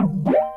[0.00, 0.49] you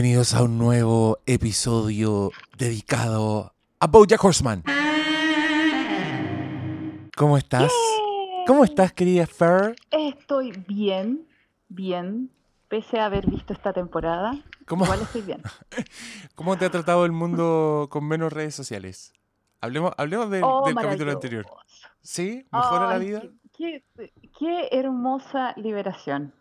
[0.00, 4.64] Bienvenidos a un nuevo episodio dedicado a Bojack Horseman.
[7.14, 7.70] ¿Cómo estás?
[8.46, 9.76] ¿Cómo estás, querida Fer?
[9.90, 11.28] Estoy bien,
[11.68, 12.30] bien,
[12.68, 14.42] pese a haber visto esta temporada.
[14.66, 15.42] ¿Cómo, Igual estoy bien.
[16.34, 19.12] ¿Cómo te ha tratado el mundo con menos redes sociales?
[19.60, 21.44] Hablemos, hablemos del, Oh, del capítulo anterior.
[22.00, 22.46] ¿Sí?
[22.50, 23.22] ¿Mejora la vida?
[23.54, 23.84] Qué,
[24.38, 26.32] qué hermosa liberación.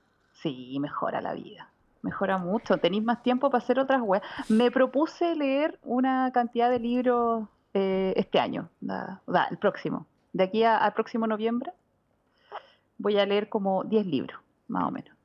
[0.41, 1.68] Sí, mejora la vida.
[2.01, 2.77] Mejora mucho.
[2.77, 4.23] Tenéis más tiempo para hacer otras weas.
[4.47, 10.05] Me propuse leer una cantidad de libros eh, este año, da- da, el próximo.
[10.33, 11.71] De aquí a- al próximo noviembre
[12.97, 15.15] voy a leer como 10 libros, más o menos.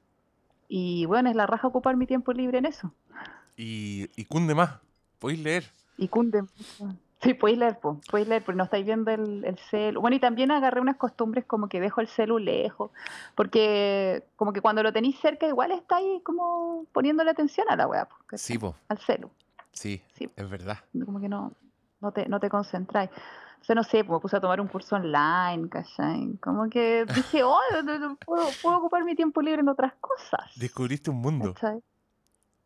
[0.69, 2.93] Y bueno, es la raja ocupar mi tiempo libre en eso.
[3.57, 4.79] Y, y cunde más.
[5.19, 5.65] Podéis leer.
[5.97, 6.97] Y cunde mucho.
[7.25, 10.01] Sí, podéis leer, po, podéis leer, porque no estáis viendo el, el celu.
[10.01, 12.91] Bueno, y también agarré unas costumbres como que dejo el celu lejos,
[13.35, 18.09] porque como que cuando lo tenéis cerca igual estáis como poniéndole atención a la weá.
[18.35, 18.75] Sí, po.
[18.89, 19.31] al celu.
[19.73, 20.29] Sí, Sí.
[20.37, 20.79] es verdad.
[21.05, 21.53] Como que no,
[22.01, 23.11] no te, no te concentráis.
[23.61, 26.37] O sea, no sé, pues, me puse a tomar un curso online, ¿cachai?
[26.43, 27.59] Como que dije, oh,
[28.27, 30.51] puedo, puedo ocupar mi tiempo libre en otras cosas.
[30.57, 31.55] Descubriste un mundo.
[31.55, 31.81] ¿cachai?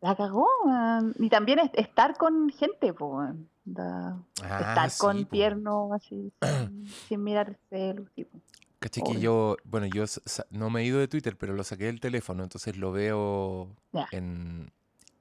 [0.01, 1.13] La cagó, man.
[1.19, 3.29] Y también es- estar con gente, pues,
[3.77, 4.25] Ah,
[4.61, 5.31] estar sí, con po.
[5.31, 8.39] tierno, así, sin, sin mirar el celu, tipo.
[8.79, 10.05] Caché que yo, bueno, yo
[10.51, 14.07] no me he ido de Twitter, pero lo saqué del teléfono, entonces lo veo Ya.
[14.11, 14.71] en...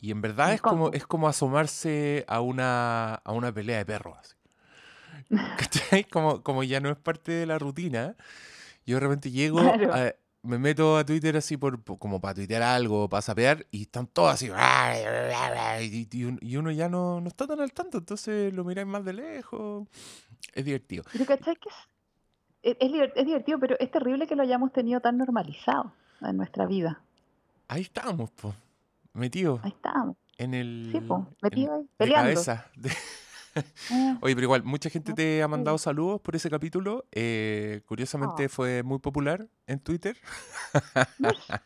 [0.01, 4.37] Y en verdad es como, es como asomarse a una, a una pelea de perros.
[6.13, 8.15] Como, como ya no es parte de la rutina,
[8.87, 9.93] yo de repente llego, Claro.
[9.95, 13.83] a- me meto a Twitter así por, por- como para tuitear algo, para sapear, y
[13.83, 14.47] están todos así,
[15.81, 18.87] y, y un- y uno ya no, no está tan al tanto, entonces lo miráis
[18.87, 19.87] más de lejos.
[20.55, 21.05] Es divertido.
[21.13, 21.69] Pero ¿cachai que
[22.63, 25.93] es, es, es divert- es divertido, pero es terrible que lo hayamos tenido tan normalizado
[26.21, 27.01] en nuestra vida.
[27.69, 28.55] Ahí estamos, pues,
[29.13, 29.61] metidos.
[29.63, 30.89] Ahí estamos, En el.
[30.93, 32.31] sí, po, en- metido ahí, de peleando.
[32.31, 32.67] cabeza.
[32.77, 32.95] De- Ah,
[34.21, 37.07] Oye, pero igual, mucha gente te ha mandado saludos por ese capítulo.
[37.13, 38.49] eh, curiosamente Oh.
[38.49, 40.17] fue muy popular en Twitter.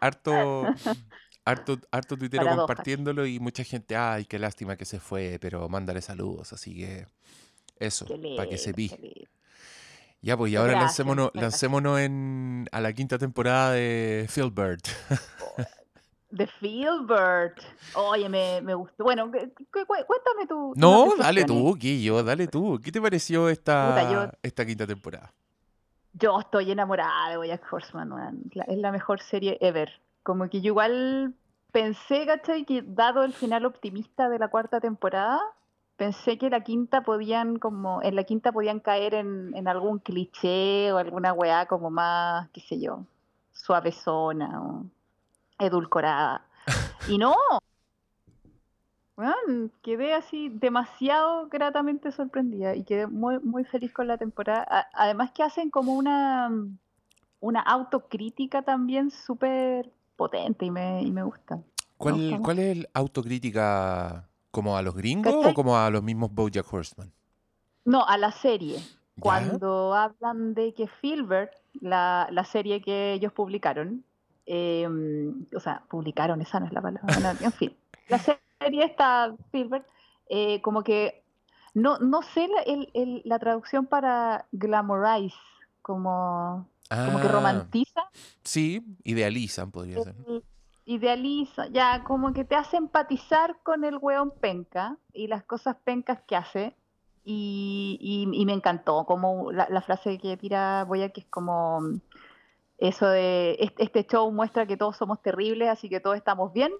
[0.00, 0.64] harto,
[1.44, 6.02] harto, harto tuitero compartiéndolo y mucha gente, ay, qué lástima que se fue, pero mándale
[6.02, 6.52] saludos.
[6.52, 7.06] Así que
[7.78, 8.06] eso,
[8.36, 8.90] para que se vi.
[10.20, 11.52] Ya, pues, y ahora gracias, lancémonos, gracias.
[11.52, 14.86] lancémonos en, a la quinta temporada de Philbert.
[16.36, 17.54] The Feelbird.
[17.94, 19.04] Oye, me, me gustó.
[19.04, 19.38] Bueno, cu-
[19.70, 20.72] cu- cu- cuéntame tú.
[20.76, 22.80] No, dale tú, Guillo, dale tú.
[22.82, 25.32] ¿Qué te pareció esta, Puta, yo- esta quinta temporada?
[26.14, 28.10] Yo estoy enamorada de Bojack Horseman.
[28.54, 29.90] La- es la mejor serie ever.
[30.22, 31.34] Como que yo igual
[31.72, 32.64] pensé, ¿cachai?
[32.64, 35.40] Que dado el final optimista de la cuarta temporada,
[35.96, 40.92] pensé que la quinta podían como, en la quinta podían caer en, en algún cliché
[40.92, 43.04] o alguna weá como más, qué sé yo,
[43.52, 44.84] suavezona o
[45.66, 46.44] edulcorada.
[47.08, 47.34] Y no.
[49.82, 54.66] Quedé así demasiado gratamente sorprendida y quedé muy, muy feliz con la temporada.
[54.68, 56.50] A- Además que hacen como una,
[57.40, 61.60] una autocrítica también súper potente y me, y me gusta.
[61.98, 64.28] ¿Cuál, gusta cuál es el autocrítica?
[64.50, 67.10] ¿Como a los gringos o como a los mismos Bojack Horseman?
[67.84, 68.78] No, a la serie.
[68.78, 69.20] ¿Ya?
[69.20, 74.04] Cuando hablan de que Filbert, la, la serie que ellos publicaron,
[74.46, 74.88] eh,
[75.54, 77.76] o sea, publicaron, esa no es la palabra, en fin,
[78.08, 79.86] la serie está Filbert,
[80.28, 81.22] eh, como que
[81.74, 85.36] no, no sé la, el- el- la traducción para glamorize,
[85.80, 88.02] como, como que Ah, romantiza,
[88.44, 90.14] Sí, idealizan, podría ser.
[90.26, 90.44] el-
[90.84, 96.20] idealiza, ya como que te hace empatizar con el weón penca y las cosas pencas
[96.26, 96.76] que hace.
[97.24, 101.80] Y, y- y me encantó como la, la frase que tira Boya, que es como
[102.88, 106.72] eso de este, show muestra que todos somos terribles, así que todos estamos bien.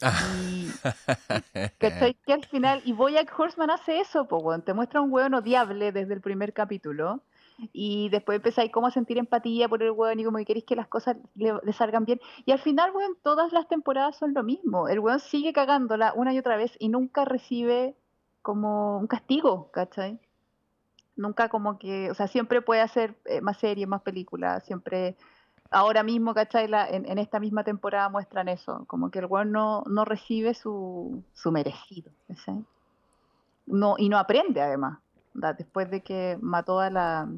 [0.44, 0.68] Y
[1.78, 2.14] ¿cachai?
[2.26, 5.92] que al final, y Boyack Horseman hace eso, po, weón, te muestra un weón odiable
[5.92, 7.22] desde el primer capítulo.
[7.72, 10.76] y después empezáis como a sentir empatía por el weón y como que queréis que
[10.76, 12.20] las cosas le, le salgan bien.
[12.44, 14.88] Y al final, weón, todas las temporadas son lo mismo.
[14.88, 17.96] El weón sigue cagándola una y otra vez y nunca recibe
[18.42, 20.18] como un castigo, ¿cachai?
[21.16, 25.16] Nunca como que, o sea, siempre puede hacer eh, más series, más películas, siempre
[25.70, 26.68] ahora mismo, ¿cachai?
[26.68, 30.54] La, en, en esta misma temporada muestran eso, como que el weón no, no recibe
[30.54, 32.12] su, su merecido.
[33.66, 34.98] No, y no aprende además.
[35.34, 35.52] ¿da?
[35.52, 37.28] Después de que mató a la.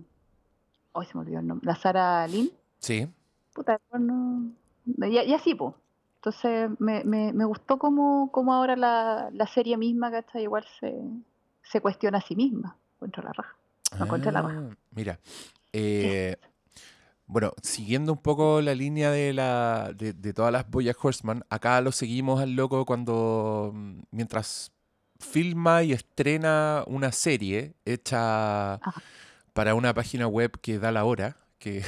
[0.93, 1.67] Hoy se me olvidó el nombre.
[1.67, 2.51] La Sara Lynn.
[2.79, 3.09] Sí.
[3.55, 4.51] Puta, no.
[4.85, 5.75] Y, y así, pues.
[6.17, 10.43] Entonces me, me, me gustó como, como ahora la, la serie misma, ¿cachai?
[10.43, 11.01] Igual se,
[11.63, 12.77] se cuestiona a sí misma.
[12.99, 13.55] Contra la raja.
[13.99, 14.41] No la.
[14.41, 15.21] Ah, mira,
[15.73, 16.37] eh,
[17.27, 21.81] bueno, siguiendo un poco la línea de, la, de, de todas las Boya Horseman, acá
[21.81, 24.73] lo seguimos al loco cuando, mm, mientras
[25.19, 29.03] filma y estrena una serie hecha Ajá.
[29.53, 31.83] para una página web que da la hora, que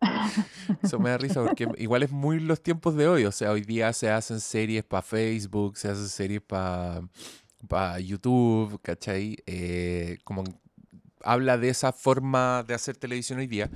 [0.82, 3.62] eso me da risa porque igual es muy los tiempos de hoy, o sea, hoy
[3.62, 9.36] día se hacen series para Facebook, se hacen series para YouTube, ¿cachai?
[9.46, 10.44] Eh, como
[11.24, 13.70] habla de esa forma de hacer televisión hoy día.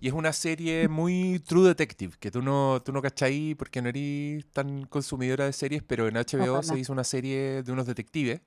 [0.00, 3.88] Y es una serie muy True Detective, que tú no, tú no cachai porque no
[3.88, 8.40] eres tan consumidora de series, pero en HBO se hizo una serie de unos detectives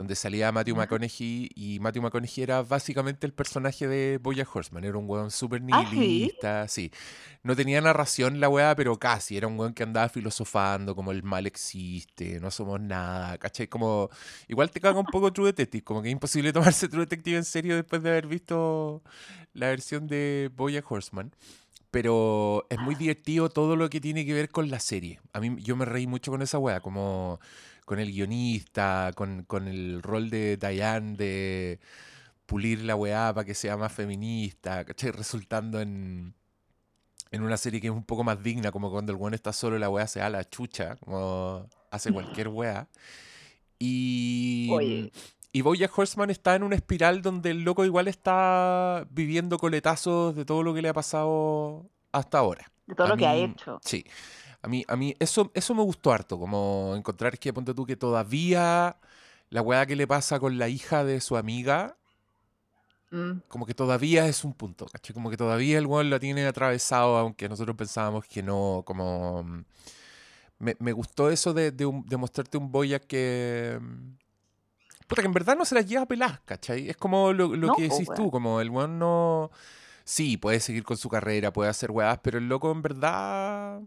[0.00, 0.76] donde salía Matthew.
[0.76, 5.60] McConaughey y Matthew McConaughey era básicamente el personaje de Bojack Horseman, era un weón súper
[5.70, 5.96] Ah, sí.
[5.98, 6.90] nihilista, sí.
[7.42, 11.22] No tenía narración la weá, pero casi, era un weón que andaba filosofando como el
[11.22, 13.68] mal existe, no somos nada, ¿cachai?
[13.68, 14.08] Como,
[14.48, 17.44] igual te caga un poco True Detective, como que es imposible tomarse True Detective en
[17.44, 19.02] serio después de haber visto
[19.52, 21.32] la versión de Bojack Horseman.
[21.90, 25.18] Pero es muy divertido todo lo que tiene que ver con la serie.
[25.32, 27.40] A mí yo me reí mucho con esa weá, como
[27.90, 31.80] con el guionista, con, con el rol de Diane de
[32.46, 35.10] pulir la weá para que sea más feminista, ¿cachai?
[35.10, 36.32] Resultando en,
[37.32, 39.76] en una serie que es un poco más digna, como cuando el weón está solo
[39.76, 42.86] y la weá se da la chucha, como hace cualquier weá.
[43.80, 45.10] Y, Oye,
[45.52, 50.44] y Bojack Horseman está en una espiral donde el loco igual está viviendo coletazos de
[50.44, 52.70] todo lo que le ha pasado hasta ahora.
[52.86, 53.80] de todo A lo que ha hecho.
[53.82, 54.04] sí.
[54.62, 57.96] A mí, a mí eso, eso me gustó harto, como encontrar que, ponte tú, que
[57.96, 58.96] todavía
[59.48, 61.96] la weá que le pasa con la hija de su amiga,
[63.12, 63.40] Mm.
[63.48, 65.12] como que todavía es un punto, ¿cachai?
[65.14, 69.42] Como que todavía el weón la tiene atravesado, aunque nosotros pensábamos que no, como...
[69.42, 69.64] mm,
[70.60, 73.78] Me, me gustó eso de, de, un- de mostrarte un Boyack que...
[73.80, 74.12] mm,
[75.08, 76.88] Puta, que en verdad no se las lleva peladas, ¿cachai?
[76.88, 79.50] Es como lo, lo No, que decís tú, como el weón no...
[80.04, 83.80] Sí, puede seguir con su carrera, puede hacer weás, pero el loco en verdad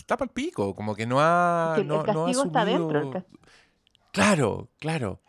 [0.00, 2.44] está para el pico, como que no ha, que el, el no, no ha castigo
[2.44, 3.00] está dentro.
[3.00, 3.38] El castigo,
[4.12, 5.20] Claro, claro.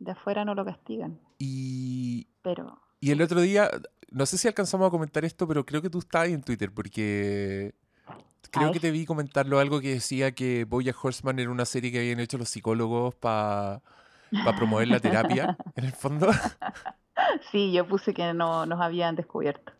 [0.00, 1.20] de afuera no lo castigan.
[1.38, 2.80] Y, Pero.
[3.00, 3.70] y el otro día,
[4.10, 6.72] no sé si alcanzamos a comentar esto, pero creo que tú estabas ahí en Twitter,
[6.72, 7.74] porque
[8.50, 12.00] creo que te vi comentarlo algo que decía que Bojack Horseman era una serie que
[12.00, 13.80] habían hecho los psicólogos para
[14.56, 16.30] promover la terapia, en el fondo.
[17.50, 19.72] Sí, yo puse que no nos habían descubierto.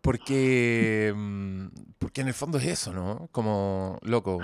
[0.00, 1.66] Porque, mm,
[1.98, 3.28] porque en el fondo es eso, ¿no?
[3.32, 4.40] Como, loco,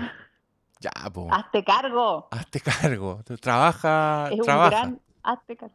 [0.80, 2.28] ya, po, ¡Hazte cargo!
[2.30, 5.74] hazte cargo, trabaja, Es un gran hazte cargo.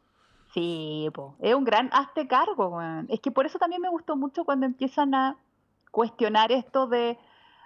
[0.54, 1.36] Sí, po.
[1.40, 3.08] Es un gran hazte cargo, weón.
[3.10, 5.36] Es que por eso también me gustó mucho cuando empiezan a
[5.90, 7.18] cuestionar esto de,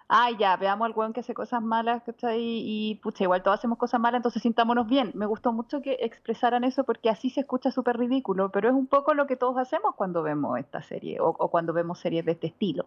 [0.10, 2.40] ay, ya, veamos al weón que hace cosas malas, ¿cachai?
[2.40, 5.12] Y, pucha, igual todos hacemos cosas malas, entonces sintámonos bien.
[5.16, 8.88] Me gustó mucho que expresaran eso porque así se escucha súper ridículo, pero es un
[8.88, 12.48] poco lo que todos hacemos cuando vemos esta serie o, cuando vemos series de este
[12.48, 12.86] estilo.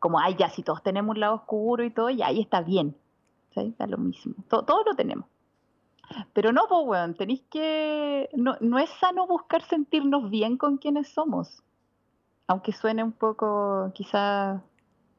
[0.00, 2.96] Como, ay, ya, si todos tenemos un lado oscuro y todo, ya, ahí está bien.
[3.54, 3.74] ¿sí?
[3.86, 4.34] Lo mismo.
[4.48, 5.26] To- todos lo tenemos.
[6.32, 8.28] Pero no, pues, weón, tenéis que...
[8.32, 11.62] No, no es sano buscar sentirnos bien con quienes somos.
[12.46, 14.62] Aunque suene un poco quizá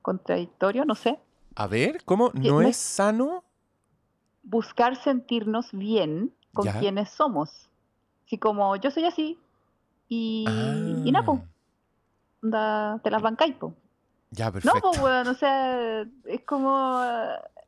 [0.02, 1.20] contradictorio, no sé.
[1.60, 2.32] A ver, ¿cómo?
[2.34, 3.44] ¿No no es sano?
[4.44, 6.80] Buscar sentirnos bien con Ya.
[6.80, 7.70] quienes somos.
[8.26, 9.38] Así como yo soy así
[10.08, 10.48] y,
[11.06, 11.46] y nada, pues, Ah,
[12.42, 13.74] onda, te las bancáis, pues.
[14.32, 14.80] ya, No, perfecto.
[14.92, 17.04] pues, weón, o sea, es como.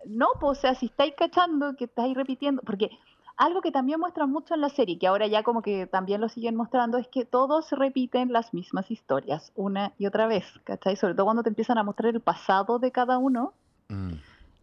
[0.06, 2.62] No, pues, o sea, si estáis cachando que estáis repitiendo.
[2.62, 2.90] Porque
[3.36, 6.30] algo que también muestran mucho en la serie, que ahora ya como que también lo
[6.30, 10.96] siguen mostrando, es que todos repiten las mismas historias una y otra vez, ¿cachai?
[10.96, 13.52] Sobre todo cuando te empiezan a mostrar el pasado de cada uno,
[13.92, 14.14] Mm,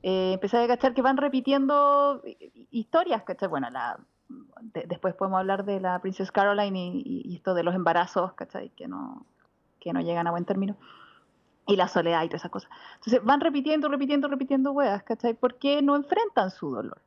[0.03, 3.49] eh, empezás a cachar que van repitiendo hi- hi- historias, ¿cachai?
[3.49, 3.99] Bueno, la,
[4.61, 8.71] de- después podemos hablar de la Princess Caroline y, esto de los embarazos, ¿cachai?
[8.71, 9.25] Que no,
[9.85, 10.77] llegan a buen término.
[11.67, 12.71] Y la soledad y todas esas cosas.
[12.97, 15.35] Entonces van repitiendo, repitiendo, repitiendo weas, ¿cachai?
[15.35, 17.01] Porque no enfrentan su dolor.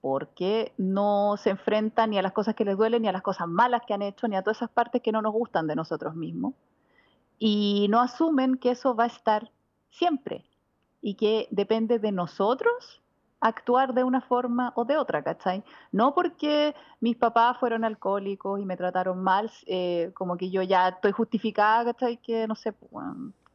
[0.00, 3.48] porque no se enfrentan ni a las cosas que les duelen, ni a las cosas
[3.48, 6.14] malas que han hecho, ni a todas esas partes que no nos gustan de nosotros
[6.14, 6.52] mismos.
[7.38, 9.50] Y no asumen que eso va a estar
[9.90, 10.44] siempre
[11.04, 13.02] y que depende de nosotros
[13.38, 15.62] actuar de una forma o de otra, ¿cachai?
[15.92, 20.88] No porque mis papás fueron alcohólicos y me trataron mal, eh, como que yo ya
[20.88, 22.16] estoy justificada, ¿cachai?
[22.16, 23.04] Que no sé, pues,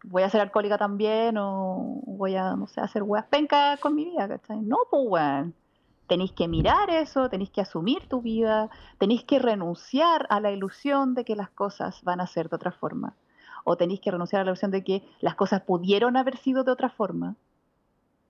[0.03, 4.05] voy a ser alcohólica también o voy a, no sé, hacer weas pencas con mi
[4.05, 4.61] vida, ¿cachai?
[4.61, 5.55] No, pues, weón.
[6.05, 11.15] Tenéis que mirar eso, tenéis que asumir tu vida, tenéis que renunciar a la ilusión
[11.15, 13.15] de que las cosas van a ser de otra forma.
[13.71, 16.71] O tenéis que renunciar a la ilusión de que las cosas pudieron haber sido de
[16.71, 17.35] otra forma.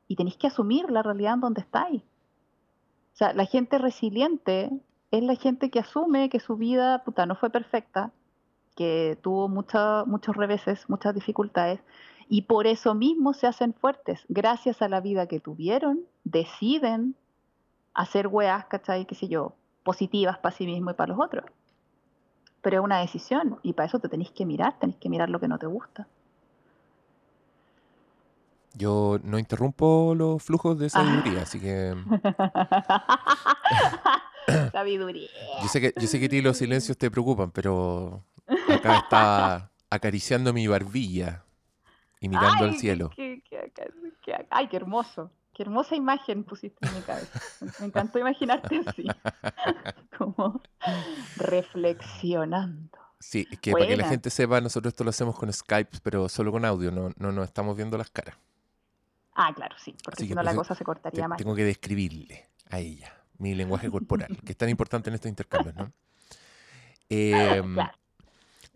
[0.09, 2.01] Y tenéis que asumir la realidad en donde estáis.
[2.01, 4.69] O sea, la gente resiliente
[5.11, 8.11] es la gente que asume que su vida, puta, no fue perfecta,
[8.75, 11.79] que tuvo muchos reveses, muchas dificultades,
[12.27, 14.25] y por eso mismo se hacen fuertes.
[14.27, 17.15] Gracias a la vida que tuvieron, deciden
[17.93, 19.05] hacer weas, ¿cachai?
[19.05, 19.53] qué sé yo,
[19.83, 21.45] positivas para sí mismo y para los otros.
[22.61, 25.39] Pero es una decisión, y para eso te tenéis que mirar, tenéis que mirar lo
[25.39, 26.07] que no te gusta.
[28.73, 31.95] Yo no interrumpo los flujos de sabiduría, así que.
[34.71, 35.29] sabiduría.
[35.61, 38.23] Yo sé que, yo sé que a ti los silencios te preocupan, pero
[38.67, 41.43] Acá estaba acariciando mi barbilla
[42.19, 43.11] y mirando al cielo.
[44.49, 45.31] ay, qué hermoso.
[45.59, 47.37] Qué hermosa imagen pusiste en mi cabeza.
[47.81, 49.05] Me encantó imaginarte así.
[50.17, 50.61] Como
[51.35, 52.97] reflexionando.
[53.19, 56.29] Sí, es que para que la gente sepa, nosotros esto lo hacemos con Skype, pero
[56.29, 58.37] solo con audio, no, no nos estamos viendo las caras.
[59.33, 61.37] Ah, claro, sí, porque si no la cosa se cortaría más.
[61.37, 65.75] Tengo que describirle a ella mi lenguaje corporal, que es tan importante en estos intercambios,
[65.75, 65.91] ¿no?
[67.09, 67.97] Eh, claro.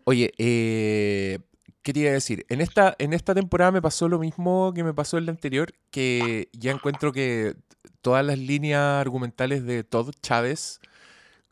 [0.04, 1.38] Oye, eh,
[1.84, 2.46] ¿qué te iba a decir?
[2.48, 5.72] En esta, en esta temporada me pasó lo mismo que me pasó en la anterior,
[5.90, 7.54] que ya encuentro que
[8.00, 10.80] todas las líneas argumentales de Todd Chávez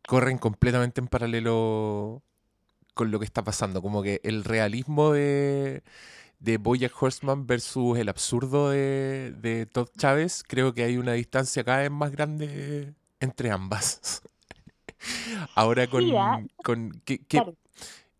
[0.08, 2.22] corren completamente en paralelo
[2.94, 3.82] con lo que está pasando.
[3.82, 5.82] Como que el realismo de,
[6.40, 11.62] de Bojack Horseman versus el absurdo de, de Todd Chávez, creo que hay una distancia
[11.62, 14.22] cada vez más grande entre ambas.
[15.54, 16.42] Ahora con, ¿ah?
[16.64, 17.02] con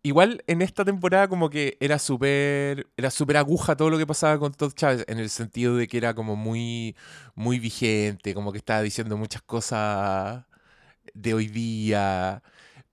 [0.05, 4.37] Igual en esta temporada como que era súper era súper aguja todo lo que pasaba
[4.37, 6.95] con Todd Chávez en el sentido de que era como muy
[7.35, 10.45] muy vigente, como que estaba diciendo muchas cosas
[11.13, 12.43] de hoy día,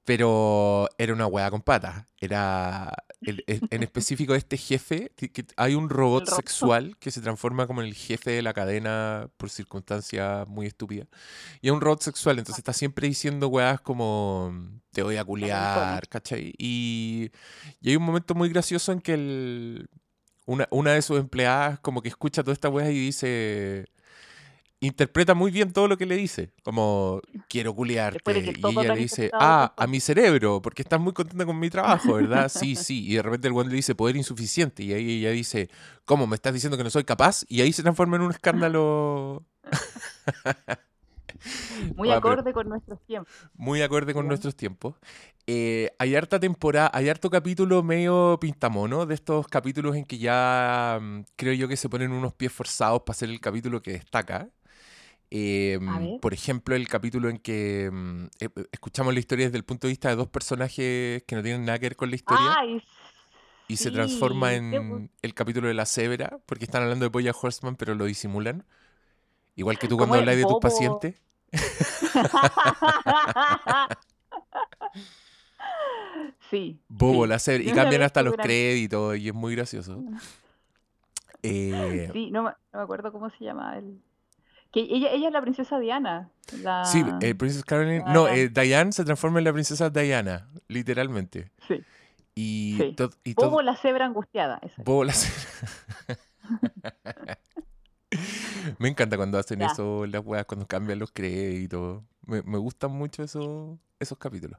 [0.04, 2.06] pero era una hueá con patas.
[2.20, 7.88] Era en específico este jefe, que, hay un robot, sexual que se transforma como en
[7.88, 11.08] el jefe de la cadena por circunstancias muy estúpidas.
[11.60, 14.54] Y es un robot sexual, entonces está siempre diciendo weas como
[14.92, 16.54] te voy a culiar, ¿cachai?
[16.58, 17.30] Y,
[17.80, 19.88] y hay un momento muy gracioso en que el,
[20.46, 23.86] una, una de sus empleadas como que escucha toda esta wea y dice
[24.80, 26.52] interpreta muy bien todo lo que le dice.
[26.62, 28.20] Como, quiero culiarte.
[28.32, 32.14] Y ella le dice, ah, a mi cerebro, porque estás muy contenta con mi trabajo,
[32.14, 32.48] ¿verdad?
[32.48, 33.06] sí, sí.
[33.06, 34.82] Y de repente el guante le dice, poder insuficiente.
[34.82, 35.68] Y ahí ella dice,
[36.04, 36.26] ¿cómo?
[36.26, 37.44] ¿Me estás diciendo que no soy capaz?
[37.48, 39.44] Y ahí se transforma en un escándalo.
[41.96, 43.32] Muy acorde con nuestros tiempos.
[43.54, 44.96] Muy acorde con nuestros tiempos.
[45.46, 50.98] Eh, hay harta temporada, hay harto capítulo medio pintamono, de estos capítulos en que ya
[51.00, 54.48] mm, creo yo que se ponen unos pies forzados para hacer el capítulo que destaca.
[55.32, 59.64] Em, por ejemplo, el capítulo en que mm, eh, eh, escuchamos la historia desde el
[59.64, 62.56] punto de vista de dos personajes que no tienen nada que ver con la historia.
[63.68, 67.76] y se transforma en el capítulo de la cebra, porque están hablando de Boya Horseman,
[67.76, 68.64] pero lo disimulan.
[69.54, 71.22] Igual que tú cuando hablas de tus pacientes.
[76.50, 76.80] sí.
[76.88, 77.62] Bobo, la cebra.
[77.62, 80.02] Y cambian hasta los créditos y es muy gracioso.
[81.42, 83.98] Eh, sí, no, no me acuerdo cómo se llama el
[84.72, 86.30] que ella, ella es la princesa Diana.
[86.62, 86.84] La...
[86.84, 88.04] Sí, eh, Princesa Caroline.
[88.12, 91.50] No, eh, Diane se transforma en la princesa Diana, literalmente.
[91.68, 91.82] Sí.
[92.34, 94.60] Y, y Bobo la cebra angustiada.
[94.78, 96.18] Bobo la cebra.
[98.78, 102.02] me encanta cuando hacen eso las weas, cuando cambian los créditos.
[102.26, 104.58] Me, me gustan mucho esos, esos capítulos.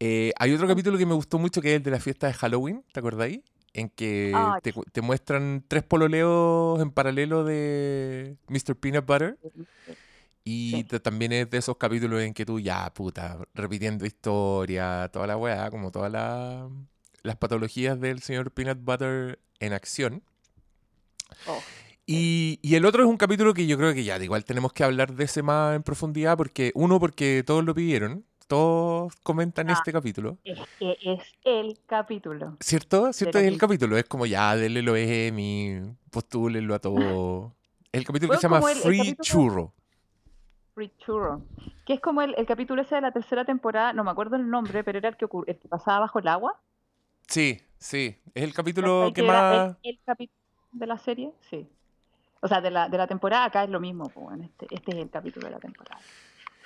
[0.00, 2.34] Eh, hay otro capítulo que me gustó mucho que es el de la fiesta de
[2.34, 3.40] Halloween, ¿te acordáis?
[3.74, 4.32] En que
[4.92, 8.76] te, muestran tres pololeos en paralelo de Mr.
[8.76, 9.38] Peanut Butter.
[10.44, 15.36] Y también es de esos capítulos en que tú ya, puta, repitiendo historia, toda la
[15.36, 16.12] weá, como todas
[17.22, 20.22] las patologías del señor Peanut Butter en acción.
[21.48, 21.60] Oh,
[22.06, 24.84] y, y, el otro es un capítulo que yo creo que ya, igual tenemos que
[24.84, 29.92] hablar de ese más en profundidad, porque uno, porque todos lo pidieron, todos comentan este
[29.92, 30.38] capítulo.
[30.44, 32.56] Es que es el capítulo.
[32.60, 33.12] ¿Cierto?
[33.12, 33.38] ¿Cierto?
[33.38, 33.96] Es el capítulo.
[33.96, 37.52] Es como ya, denle lo Emmy, postúlenlo a todo.
[37.92, 39.72] el capítulo que se llama Free Churro.
[40.74, 41.42] Free Churro.
[41.86, 44.50] Que es como el, el capítulo ese de la tercera temporada, no me acuerdo el
[44.50, 46.60] nombre, pero era el que, el que pasaba bajo el agua.
[47.28, 48.16] Sí, sí.
[48.34, 49.76] Es el capítulo que era más...
[49.82, 50.38] el, el capítulo
[50.72, 51.68] de la serie, sí.
[52.40, 54.98] O sea, de la, de la temporada acá es lo mismo, pues, este, este es
[54.98, 55.98] el capítulo de la temporada.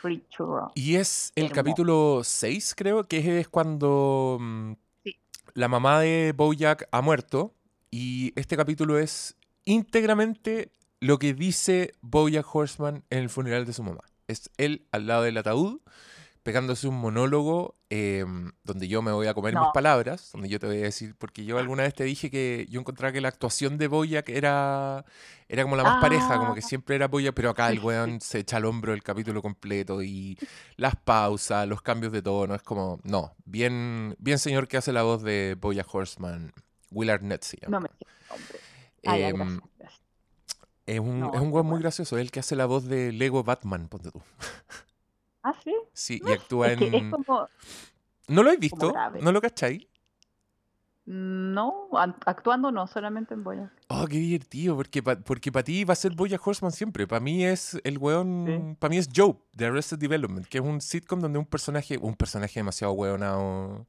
[0.01, 0.71] Free Churro.
[0.75, 1.55] Y es el Hermoso.
[1.57, 4.73] capítulo 6, creo, que es cuando mm,
[5.05, 5.17] Sí.
[5.55, 7.55] la mamá de Bojack ha muerto.
[7.91, 13.83] Y este capítulo es íntegramente lo que dice Bojack Horseman en el funeral de su
[13.83, 14.01] mamá.
[14.27, 15.81] Es él al lado del ataúd,
[16.49, 18.25] pegándose un monólogo eh,
[18.65, 21.45] donde yo me voy a comer mis palabras, donde yo te voy a decir, porque
[21.45, 25.05] yo alguna vez te dije que yo encontraba que la actuación de Bojack era,
[25.47, 26.67] era como la más pareja, como que Ah.
[26.67, 30.39] siempre era Bojack, pero acá el weón se echa al hombro el capítulo completo y
[30.77, 35.03] las pausas, los cambios de tono, es como, no, bien, bien señor que hace la
[35.03, 36.55] voz de Bojack Horseman,
[36.91, 37.77] Will Arnett se llama.
[37.77, 37.89] No me
[38.31, 38.59] nombre.
[39.07, 40.03] Ah, Em, gracias, gracias.
[40.87, 43.13] es un, No, es un weón muy gracioso, es el que hace la voz de
[43.13, 44.23] Lego Batman, ponte tú.
[45.43, 45.73] Ah, sí.
[45.99, 47.11] Sí, No y es- actúa es que es en...
[47.11, 47.49] como.
[48.29, 48.93] ¿No lo habéis visto?
[49.21, 49.87] ¿No lo cacháis?
[51.07, 53.73] No, an- actuando no, solamente en Boya.
[53.89, 57.07] Oh, qué divertido, porque para porque pa ti va a ser Bojack Horseman siempre.
[57.07, 60.83] Para mí es el weón, para mí es Joe, de Arrested Development, que es un
[60.83, 63.87] sitcom donde un personaje, un personaje demasiado weonado,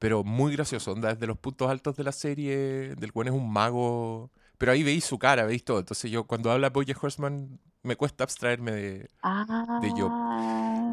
[0.00, 2.56] pero muy gracioso, onda, desde los puntos altos de la serie,
[2.96, 5.78] del weón es un mago, pero ahí veis su cara, veis todo.
[5.78, 9.10] Entonces yo cuando habla Bojack Horseman me cuesta abstraerme de...
[9.22, 9.80] Ah.
[9.96, 10.10] Job.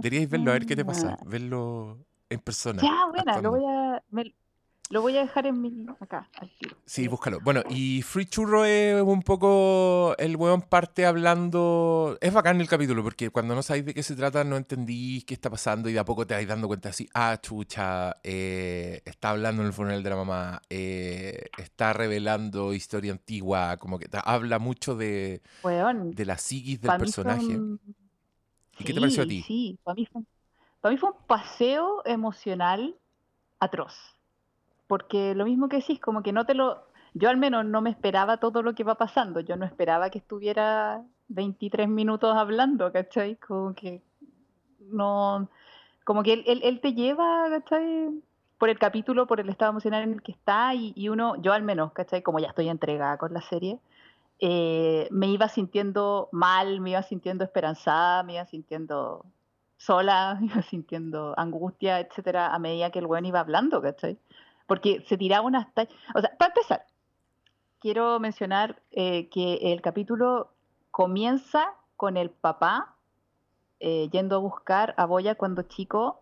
[0.02, 1.98] Deberíais verlo, a ver qué te pasa, verlo
[2.30, 2.82] en persona.
[2.82, 3.42] Ya, actuando.
[3.42, 4.04] lo voy a.
[4.12, 4.34] me-
[4.90, 5.86] lo voy a dejar en mi.
[6.00, 6.78] Acá, al tiro.
[6.86, 7.42] Sí, búscalo.
[7.42, 10.16] Bueno, y Free Churro es un poco.
[10.18, 12.18] El weón parte hablando.
[12.22, 15.34] Es bacán el capítulo, porque cuando no sabéis de qué se trata, no entendís qué
[15.34, 17.10] está pasando y de a poco te vais dando cuenta así.
[17.14, 23.12] Ah, chucha, eh, está hablando en el funeral de la mamá, eh, está revelando historia
[23.12, 27.60] antigua, como que habla mucho de, Weón, de la psiquis del personaje.
[28.80, 29.44] ¿Y qué te pareció a Sí, ti?
[29.48, 30.22] Sí, para mí, fue,
[30.82, 32.96] pa' mí fue un paseo emocional
[33.60, 33.96] atroz.
[34.88, 36.84] Porque lo mismo que decís, como que no te lo.
[37.14, 39.40] Yo al menos no me esperaba todo lo que va pasando.
[39.42, 43.38] Yo no esperaba que estuviera 23 minutos hablando, ¿cachai?
[43.38, 44.04] Como que
[44.80, 45.50] no.
[46.06, 48.12] Como que él, él- él te lleva, ¿cachai?
[48.58, 51.54] Por el capítulo, por el estado emocional en el que está, y, y uno, yo
[51.54, 52.24] al menos, ¿cachai?
[52.24, 53.80] Como ya estoy entregada con la serie,
[54.40, 59.26] eh, me iba sintiendo mal, me iba sintiendo esperanzada, me iba sintiendo
[59.78, 64.18] sola, me iba sintiendo angustia, etcétera, a medida que el weón iba hablando, ¿cachai?
[64.68, 65.94] Porque se tiraba unas tallas.
[66.14, 66.86] O sea, para empezar,
[67.80, 70.52] quiero mencionar eh, que el capítulo
[70.92, 72.96] comienza con el papá
[73.80, 76.22] eh, yendo a buscar a Boya cuando chico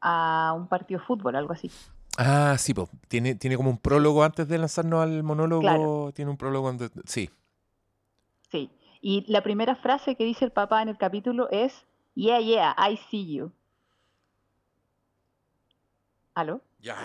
[0.00, 1.70] a un partido de fútbol, algo así.
[2.18, 2.88] Ah, sí, po.
[3.08, 5.62] Tiene, tiene como un prólogo antes de lanzarnos al monólogo.
[5.62, 6.12] Claro.
[6.14, 6.90] Tiene un prólogo donde.
[7.06, 7.30] Sí.
[8.50, 8.70] Sí.
[9.00, 12.96] Y la primera frase que dice el papá en el capítulo es, Yeah, yeah, I
[12.96, 13.52] see you.
[16.34, 16.60] ¿Aló?
[16.80, 16.96] Ya.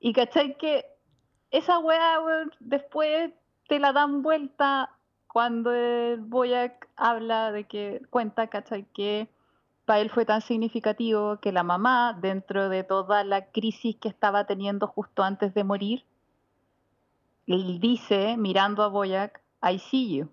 [0.00, 0.84] Y cachai que
[1.50, 2.18] esa weá,
[2.58, 3.32] después
[3.68, 4.90] te la dan vuelta
[5.26, 9.28] cuando el Boyac habla de que cuenta, cachai, que
[9.84, 14.46] para él fue tan significativo que la mamá, dentro de toda la crisis que estaba
[14.46, 16.04] teniendo justo antes de morir,
[17.46, 20.28] él dice, mirando a Boyac, I see you.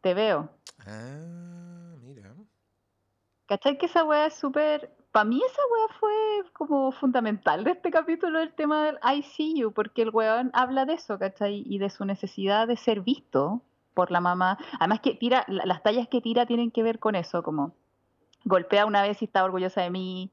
[0.00, 0.50] Te veo.
[0.86, 2.34] Ah, mira.
[3.46, 4.94] ¿Cachai que esa weá es súper...
[5.12, 9.54] Para mí esa weá fue como fundamental de este capítulo, el tema del I see
[9.58, 11.62] you, porque el weón habla de eso, ¿cachai?
[11.66, 13.62] Y de su necesidad de ser visto
[13.94, 14.58] por la mamá.
[14.80, 17.74] Además que tira, la- las tallas que tira tienen que ver con eso, como
[18.44, 20.32] golpea una vez y está orgullosa de mí,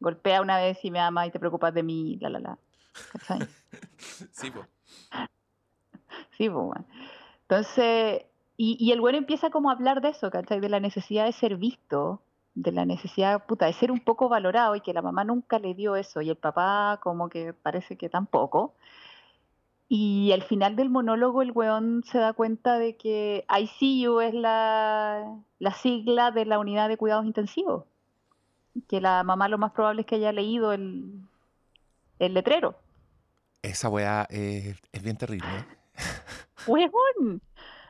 [0.00, 2.58] golpea una vez y me ama y te preocupas de mí, la la la.
[3.12, 3.38] ¿Cachai?
[4.32, 4.66] Sí, po.
[6.36, 6.80] Sí, pues.
[7.48, 8.24] Entonces,
[8.56, 10.60] y, el güey empieza como a hablar de eso, ¿cachai?
[10.60, 12.22] De la necesidad de ser visto,
[12.54, 15.74] de la necesidad, puta, de ser un poco valorado y que la mamá nunca le
[15.74, 18.74] dio eso y el papá como que parece que tampoco.
[19.88, 25.36] Y al final del monólogo el weón se da cuenta de que ICU es la,
[25.60, 27.84] la sigla de la unidad de cuidados intensivos.
[28.88, 31.20] Que la mamá lo más probable es que haya leído el,
[32.18, 32.74] el letrero.
[33.62, 35.46] Esa weá es bien terrible.
[35.46, 35.85] ¿eh?
[36.66, 37.40] ¡Huevón!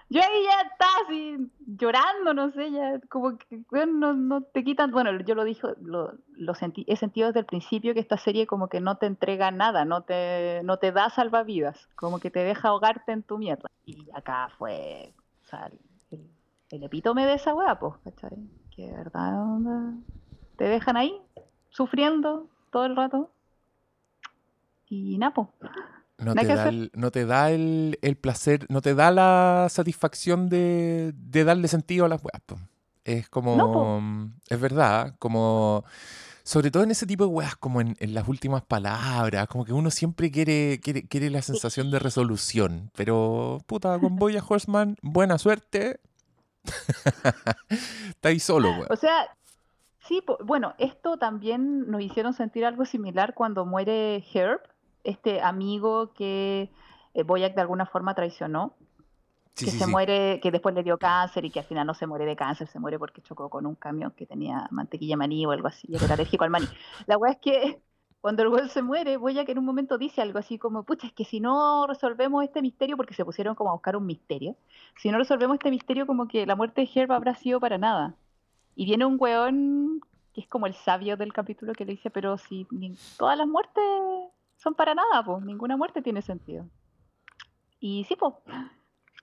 [0.09, 4.93] Yo ahí ya estaba así llorando, no sé, ya como que no, no te quitan.
[4.93, 8.47] Bueno, yo lo dije, lo, lo sentí, he sentido desde el principio que esta serie
[8.47, 12.45] como que no te entrega nada, no te, no te da salvavidas, como que te
[12.45, 13.69] deja ahogarte en tu mierda.
[13.85, 15.13] Y acá fue,
[15.43, 15.71] o sea,
[16.13, 16.21] el,
[16.71, 18.39] el epítome de esa weá, pues, ¿cachai?
[18.77, 19.93] Que de verdad onda,
[20.57, 21.21] te dejan ahí,
[21.71, 23.31] sufriendo todo el rato.
[24.89, 25.53] Y napo.
[26.19, 30.49] No te da, el, no te da el, el placer, no te da la satisfacción
[30.49, 32.41] de, de darle sentido a las weas.
[32.47, 32.57] po.
[33.05, 34.33] Es como.
[34.49, 35.85] Es verdad, como.
[36.43, 39.73] Sobre todo en ese tipo de weas, como en, en las últimas palabras, como que
[39.73, 42.91] uno siempre quiere, quiere, quiere la sensación de resolución.
[42.95, 46.01] Pero, puta, con Boya Horseman, buena suerte.
[48.09, 48.87] Está ahí solo, weón.
[48.91, 49.29] O sea,
[50.07, 54.61] sí, bueno, esto también nos hicieron sentir algo similar cuando muere Herb,
[55.07, 56.71] este amigo que
[57.15, 58.75] eh, Boyack de alguna forma traicionó,
[59.55, 59.91] Sí, que sí, se sí.
[59.91, 62.69] muere, que después le dio cáncer y que al final no se muere de cáncer,
[62.69, 65.97] se muere porque chocó con un camión que tenía mantequilla maní o algo así, y
[65.97, 66.67] era alérgico al maní.
[67.07, 67.83] La weá es que
[68.21, 71.15] cuando el weón se muere, Boyack en un momento dice algo así como, pucha, es
[71.15, 74.57] que si no resolvemos este misterio, porque se pusieron como a buscar un misterio,
[74.97, 78.15] si no resolvemos este misterio, como que la muerte de Herb habrá sido para nada.
[78.75, 80.01] Y viene un weón
[80.35, 82.67] que es como el sabio del capítulo que le dice, pero si
[83.17, 83.83] todas las muertes
[84.67, 86.67] son para nada, pues ninguna muerte tiene sentido.
[87.79, 88.35] Y sí, pues,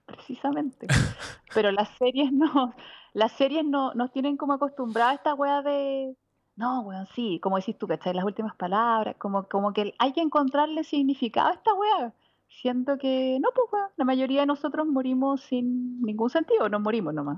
[0.05, 0.87] precisamente.
[1.53, 2.73] Pero las series no,
[3.11, 6.15] las series no nos tienen como acostumbrados a esta wea de,
[6.55, 8.13] no, weón, sí, como decís tú, ¿cachai?
[8.13, 12.13] Las últimas palabras, como, como que hay que encontrarle significado a esta wea.
[12.47, 17.13] Siento que, no, pues, weón, la mayoría de nosotros morimos sin ningún sentido, nos morimos
[17.13, 17.37] nomás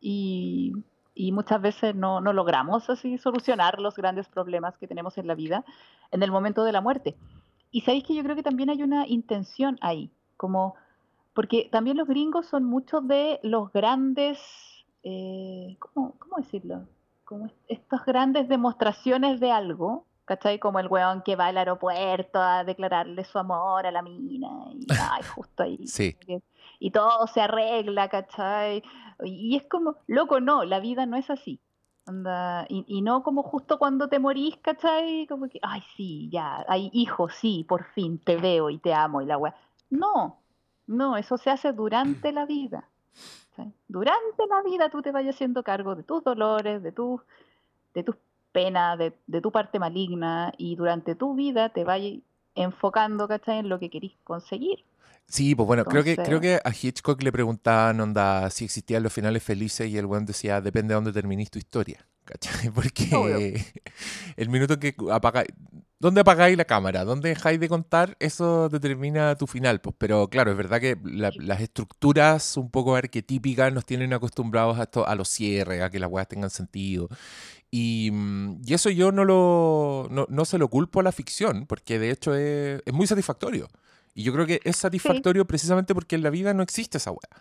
[0.00, 0.72] y,
[1.20, 5.34] y muchas veces no, no logramos así solucionar los grandes problemas que tenemos en la
[5.34, 5.64] vida
[6.12, 7.16] en el momento de la muerte.
[7.72, 10.76] Y sabéis que yo creo que también hay una intención ahí, como
[11.34, 14.38] porque también los gringos son muchos de los grandes,
[15.02, 16.86] eh, ¿cómo, cómo decirlo?
[17.24, 20.58] Como est- estas grandes demostraciones de algo, ¿cachai?
[20.60, 24.86] Como el weón que va al aeropuerto a declararle su amor a la mina y
[25.12, 25.84] ay, justo ahí.
[25.86, 26.14] Sí.
[26.14, 26.42] que-
[26.78, 28.82] Y todo se arregla, ¿cachai?
[29.24, 31.60] Y es como, loco, no, la vida no es así.
[32.06, 35.26] Onda, y, y no como justo cuando te morís, ¿cachai?
[35.26, 39.20] Como que, ay, sí, ya, hay hijos, sí, por fin te veo y te amo
[39.20, 39.54] y la weá.
[39.90, 40.38] No,
[40.86, 42.88] no, eso se hace durante la vida.
[43.88, 47.20] Durante la vida tú te vayas haciendo cargo de tus dolores, de tus,
[47.94, 48.16] de tus
[48.52, 52.22] penas, de, de tu parte maligna, y durante tu vida te vayas
[52.54, 53.58] enfocando, ¿cachai?
[53.58, 54.84] En lo que querís conseguir.
[55.28, 59.12] Sí, pues bueno, creo que, creo que a Hitchcock le preguntaban, onda, si existían los
[59.12, 62.70] finales felices y el weón decía, depende de dónde terminís tu historia, ¿cachai?
[62.74, 63.36] Porque Obvio.
[64.36, 65.48] el minuto que apagáis,
[65.98, 67.04] ¿dónde apagáis la cámara?
[67.04, 68.16] ¿Dónde dejáis de contar?
[68.20, 69.94] Eso determina tu final, pues.
[69.98, 74.84] Pero claro, es verdad que la- las estructuras un poco arquetípicas nos tienen acostumbrados a,
[74.84, 77.10] esto, a los cierres, a que las weas tengan sentido.
[77.70, 81.66] Y, mm, y eso yo no, lo, no, no se lo culpo a la ficción,
[81.66, 83.68] porque de hecho es, es muy satisfactorio.
[84.18, 87.40] Y yo creo que es satisfactorio precisamente porque en la vida no existe esa wea.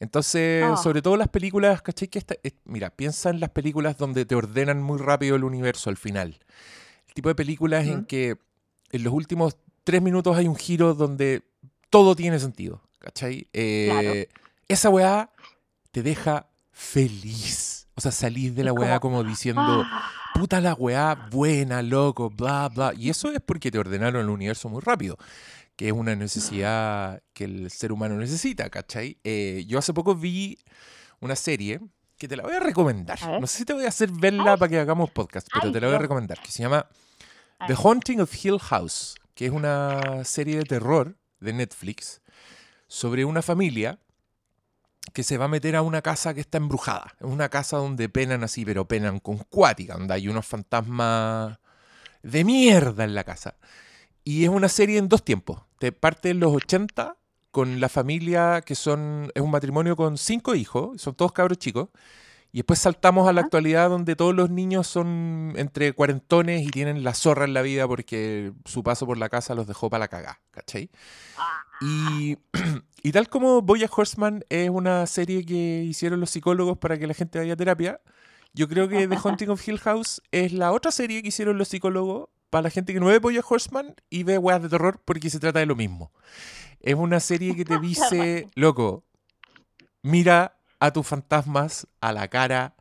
[0.00, 0.76] Entonces, Ah.
[0.78, 2.08] sobre todo las películas, ¿cachai?
[2.08, 5.90] Que esta- es- mira, piensa en las películas donde te ordenan muy rápido el universo
[5.90, 6.38] al final.
[7.08, 8.36] El tipo de películas en que
[8.90, 11.42] en los últimos tres minutos hay un giro donde
[11.90, 13.46] todo tiene sentido, ¿cachai?
[13.52, 14.28] Eh,
[14.66, 15.28] Esa weá
[15.92, 17.86] te deja feliz.
[17.96, 22.30] O sea, salís de la weá como, como diciendo, ah, puta la weá, buena, loco,
[22.30, 22.92] bla, bla.
[22.96, 25.16] Y eso es porque te ordenaron el universo muy rápido,
[25.76, 29.18] que es una necesidad que el ser humano necesita, ¿cachai?
[29.24, 30.58] Eh, yo hace poco vi
[31.20, 31.80] una serie
[32.16, 33.18] que te la voy a recomendar.
[33.22, 33.40] A.
[33.40, 34.58] No sé si te voy a hacer verla Ay.
[34.58, 36.86] para que hagamos podcast, pero Ay, te la voy a recomendar, que se llama
[37.66, 37.74] The.
[37.74, 42.20] Haunting of Hill House, que es una serie de terror de Netflix
[42.86, 43.98] sobre una familia
[45.12, 47.14] que se va a meter a una casa que está embrujada.
[47.20, 51.58] Es una casa donde penan así, pero penan con cuática, donde hay unos fantasmas
[52.22, 53.56] de mierda en la casa.
[54.24, 55.60] Y es una serie en dos tiempos.
[55.78, 57.16] Te parte en los 80
[57.50, 61.90] con la familia que son, es un matrimonio con cinco hijos, son todos cabros chicos.
[62.50, 67.02] Y después saltamos a la actualidad donde todos los niños son entre cuarentones y tienen
[67.02, 70.08] la zorra en la vida porque su paso por la casa los dejó para la
[70.08, 70.88] cagá, ¿cachai?
[71.80, 72.38] Y,
[73.02, 77.14] y tal como Boya Horseman es una serie que hicieron los psicólogos para que la
[77.14, 78.00] gente vaya a terapia,
[78.52, 81.68] yo creo que The Haunting of Hill House es la otra serie que hicieron los
[81.68, 85.28] psicólogos para la gente que no ve Boya Horseman y ve weas de terror porque
[85.28, 86.12] se trata de lo mismo.
[86.78, 89.02] Es una serie que te dice, loco,
[90.02, 92.76] mira a tus fantasmas a la cara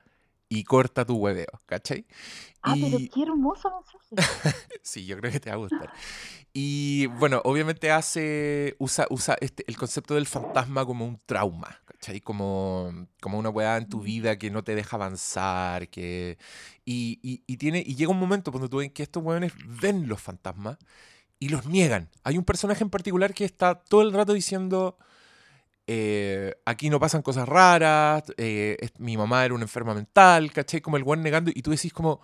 [0.47, 2.05] y corta tu hueveo, ¿cachai?
[2.61, 3.71] Ah, pero qué hermoso
[4.11, 4.55] mensaje.
[4.83, 5.91] sí, yo creo que te va a gustar.
[6.55, 12.21] Y bueno, obviamente hace, usa, usa este, el concepto del fantasma como un trauma, ¿cachai?
[12.21, 14.03] Como, como una weá en tu Mm.
[14.03, 16.37] vida que no te deja avanzar, que...
[16.85, 20.07] Y, y, y tiene, y llega un momento cuando tú ves que estos weones ven
[20.07, 20.77] los fantasmas
[21.39, 22.09] y los niegan.
[22.23, 24.97] Hay un personaje en particular que está todo el rato diciendo,
[25.87, 30.81] eh, aquí no pasan cosas raras, eh, es- mi mamá era una enferma mental, ¿cachai?
[30.81, 32.21] Como el weón negando, y tú decís como,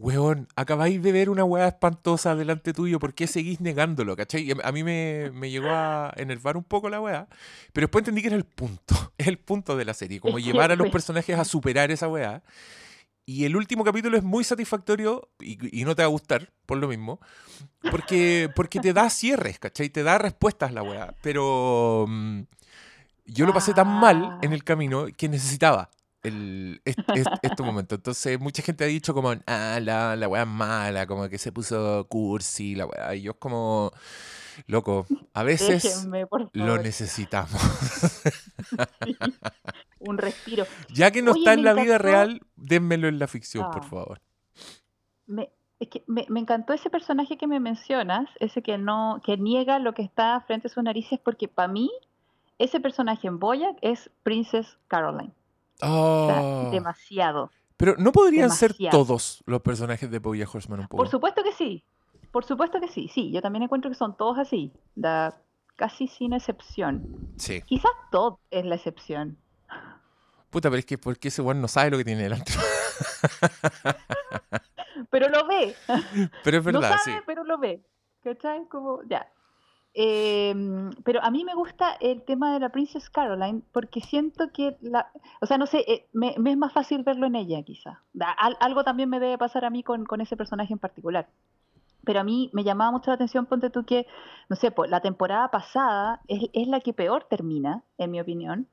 [0.00, 4.16] weón, acabáis de ver una weá espantosa delante tuyo, ¿por qué seguís negándolo?
[4.16, 4.50] ¿Cachai?
[4.64, 7.28] A mí me, me llegó a enervar un poco la weá,
[7.74, 10.72] pero después entendí que era el punto, es el punto de la serie, como llevar
[10.72, 12.42] a los personajes a superar esa weá.
[13.26, 16.78] Y el último capítulo es muy satisfactorio y, y no te va a gustar, por
[16.78, 17.20] lo mismo,
[17.90, 19.90] porque, porque te da cierres, ¿cachai?
[19.90, 22.40] Te da respuestas la weá, pero mm,
[23.26, 25.90] yo lo pasé tan mal en Ah, el camino que necesitaba
[26.22, 27.94] el, este momento.
[27.96, 31.52] Entonces, mucha gente ha dicho como, ah, la, la weá es mala, como que se
[31.52, 33.14] puso cursi, la weá.
[33.14, 33.92] Y yo es como,
[34.66, 37.60] loco, a veces déjenme, lo necesitamos.
[39.04, 39.16] Sí,
[39.98, 40.66] un respiro.
[40.88, 43.86] Ya que no Oye, está en la vida real, dénmelo en la ficción, por Ah,
[43.88, 44.20] favor.
[45.26, 49.36] me, es que me, me encantó ese personaje que me mencionas, ese que no, que
[49.36, 51.90] niega lo que está frente a sus narices, porque para mí,
[52.58, 55.32] ese personaje en Boyac es Princess Caroline.
[55.82, 60.86] O sea, Oh, demasiado, pero ¿no podrían ser todos los personajes de BoJack Horseman un
[60.88, 61.10] Por poco?
[61.10, 61.82] supuesto que sí,
[62.30, 65.40] por supuesto que sí, sí, yo también encuentro que son todos así, da,
[65.76, 67.32] casi sin excepción.
[67.36, 67.62] Sí.
[67.62, 69.38] Quizás Todd es la excepción,
[70.50, 72.52] Puta, pero es que porque ese weón no sabe lo que tiene delante.
[75.10, 75.74] pero lo ve,
[76.44, 77.12] Pero es no verdad, sí.
[77.26, 77.82] pero lo ve,
[78.22, 78.66] ¿cachai?
[78.68, 79.26] Como, ya.
[79.92, 84.76] Em, pero a mí me gusta el tema de la Princess Caroline porque siento que
[84.80, 88.02] la, o sea, no sé, eh, me, es más fácil verlo en ella quizá.
[88.60, 91.28] Algo también me debe pasar a mí con, con ese personaje en particular.
[92.04, 94.06] Pero a mí me llamaba mucho la atención, ponte tú que,
[94.48, 98.68] no sé, pues, la temporada pasada es, es la que peor termina, en mi opinión.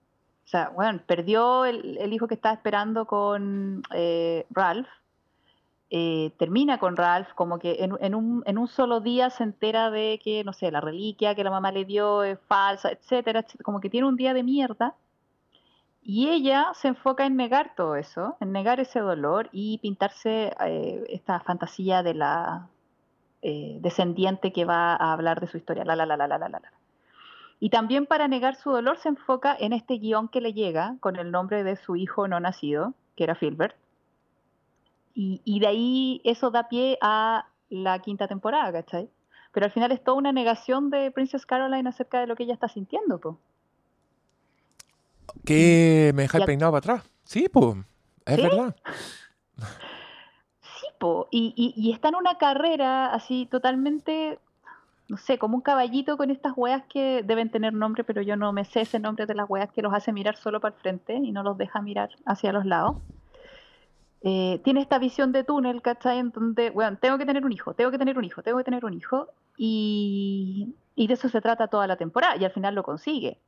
[0.46, 4.88] O sea, bueno, perdió el, el hijo que estaba esperando con eh, Ralph
[5.90, 9.90] eh, termina con Ralph, como que en, en un, en un solo día se entera
[9.90, 13.80] de que, no sé, la reliquia que la mamá le dio es falsa, etcétera, como
[13.80, 14.96] que tiene un día de mierda.
[16.04, 21.04] Y ella se enfoca en negar todo eso, en negar ese dolor y pintarse eh,
[21.10, 22.68] esta fantasía de la
[23.42, 26.50] eh, descendiente que va a hablar de su historia, la, la, la, la, la, la.
[26.50, 26.72] la.
[27.60, 31.16] Y también para negar su dolor se enfoca en este guion que le llega con
[31.16, 33.76] el nombre de su hijo no nacido, que era Filbert.
[35.20, 39.10] Y, y de ahí eso da pie a la quinta temporada, ¿cachai?
[39.52, 42.54] Pero al final es toda una negación de Princess Caroline acerca de lo que ella
[42.54, 43.40] está sintiendo, po.
[45.44, 47.12] Que me deja el peinado para atrás.
[47.24, 47.78] Sí, pues,
[48.28, 48.42] es ¿Sí?
[48.44, 48.76] verdad.
[50.62, 51.28] Sí, po.
[51.32, 54.38] Y, y, y está en una carrera así totalmente,
[55.08, 58.54] no sé, como un caballito con estas weas que deben tener nombre, pero yo no
[58.54, 61.16] me sé ese nombre de las weas que los hace mirar solo para el frente
[61.16, 62.98] y no los deja mirar hacia los lados.
[64.22, 66.20] Eh, tiene esta visión de túnel, ¿cachai?
[66.20, 68.64] En donde, bueno, tengo que tener un hijo, tengo que tener un hijo, tengo que
[68.64, 69.28] tener un hijo.
[69.58, 73.40] Y, y de eso se trata toda la temporada y al final lo consigue.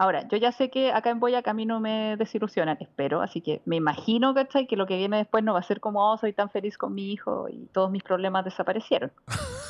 [0.00, 3.40] Ahora, yo ya sé que acá en Boyac a mí no me desilusionan, espero, así
[3.40, 4.68] que me imagino, ¿cachai?
[4.68, 6.94] Que lo que viene después no va a ser como, oh, soy tan feliz con
[6.94, 9.12] mi hijo y todos mis problemas desaparecieron.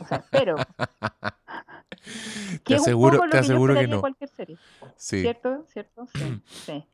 [0.00, 0.56] O sea, espero.
[2.64, 4.00] Te aseguro, te aseguro que no.
[4.00, 4.56] cualquier serie.
[4.94, 5.22] Sí.
[5.22, 5.64] ¿Cierto?
[5.66, 6.06] ¿Cierto?
[6.14, 6.84] Sí, sí.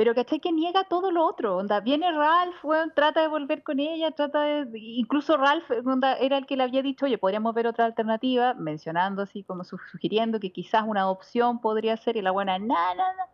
[0.00, 0.40] Pero ¿cachai?
[0.40, 1.58] Que niega todo lo otro.
[1.58, 4.78] Onda, viene Ralph, weón, trata de volver con ella, trata de.
[4.78, 9.20] Incluso Ralph onda, era el que le había dicho, oye, podríamos ver otra alternativa, mencionando
[9.20, 13.28] así, como su- sugiriendo que quizás una adopción podría ser, y la buena, nada, nada.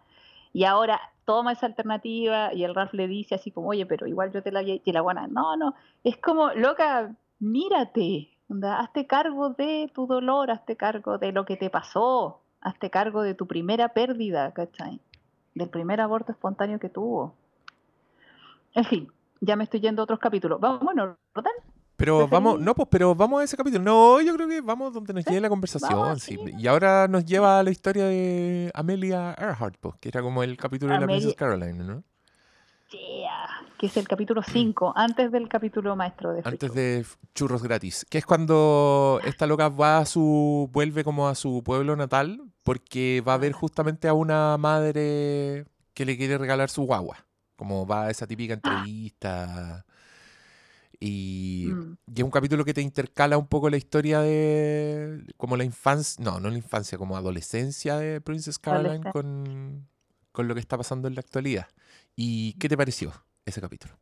[0.53, 4.33] Y ahora toma esa alternativa y el Ralph le dice así como, oye, pero igual
[4.33, 4.81] yo te la había.
[4.85, 5.77] Y la buena, no, no.
[6.03, 8.29] Es como, loca, mírate.
[8.51, 13.23] Onda, hazte cargo de tu dolor, hazte cargo de lo que te pasó, hazte cargo
[13.23, 14.99] de tu primera pérdida, ¿cachai?
[15.57, 17.35] Del primer aborto espontáneo que tuvo.
[18.75, 20.61] En fin, ya me estoy yendo a otros capítulos.
[20.61, 21.53] Vamos, bueno, ¿Rotan?
[21.97, 23.83] Pero vamos, no, pues, pero vamos a ese capítulo.
[23.83, 25.31] No, yo creo que vamos donde nos ¿Sí?
[25.31, 26.37] lleve la conversación, Vamos, sí.
[26.37, 26.53] sí.
[26.59, 30.59] Y ahora nos lleva a la historia de Amelia Earhart, pues, que era como el
[30.59, 32.03] capítulo de la Princess Caroline, ¿no?
[32.91, 38.07] Yeah, que es el capítulo 5, antes del capítulo maestro de Antes de churros gratis.
[38.09, 40.69] Que es cuando esta loca va a su.
[40.73, 42.41] vuelve como a su pueblo natal.
[42.63, 47.27] Porque va a ver justamente a una madre que le quiere regalar su guagua.
[47.57, 49.85] Como va a esa típica entrevista.
[50.99, 51.97] Y, Mm.
[52.15, 55.23] y es un capítulo que te intercala un poco la historia de.
[55.37, 56.25] como la infancia.
[56.25, 59.87] No, no la infancia, como adolescencia de Princess Caroline con,
[60.33, 61.69] con lo que está pasando en la actualidad.
[62.17, 63.13] ¿Y qué te pareció
[63.47, 63.95] ese capítulo?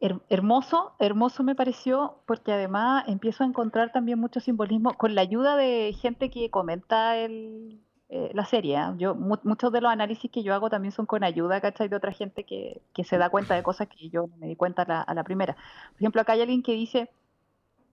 [0.00, 5.22] Her- hermoso, hermoso me pareció, porque además empiezo a encontrar también mucho simbolismo con la
[5.22, 8.76] ayuda de gente que comenta el, eh, la serie.
[8.76, 8.94] ¿ah?
[8.98, 11.60] Yo, mu- muchos de los análisis que yo hago también son con ayuda.
[11.60, 14.82] De otra gente que, se da cuenta de cosas que yo no me di cuenta
[14.82, 15.54] a la, la primera.
[15.54, 17.10] Por ejemplo, acá hay alguien que dice,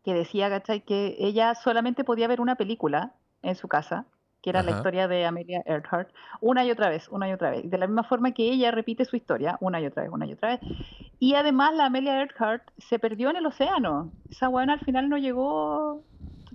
[0.03, 0.81] que decía, ¿cachai?
[0.81, 4.05] Que ella solamente podía ver una película en su casa
[4.41, 4.79] que era la Ajá.
[4.79, 7.69] historia de Amelia Earhart, una y otra vez, una y otra vez.
[7.69, 10.33] De la misma forma que ella repite su historia, una y otra vez, una y
[10.33, 10.59] otra vez.
[11.19, 14.11] Y además la Amelia Earhart se perdió en el océano.
[14.29, 16.03] Esa buena al final no llegó,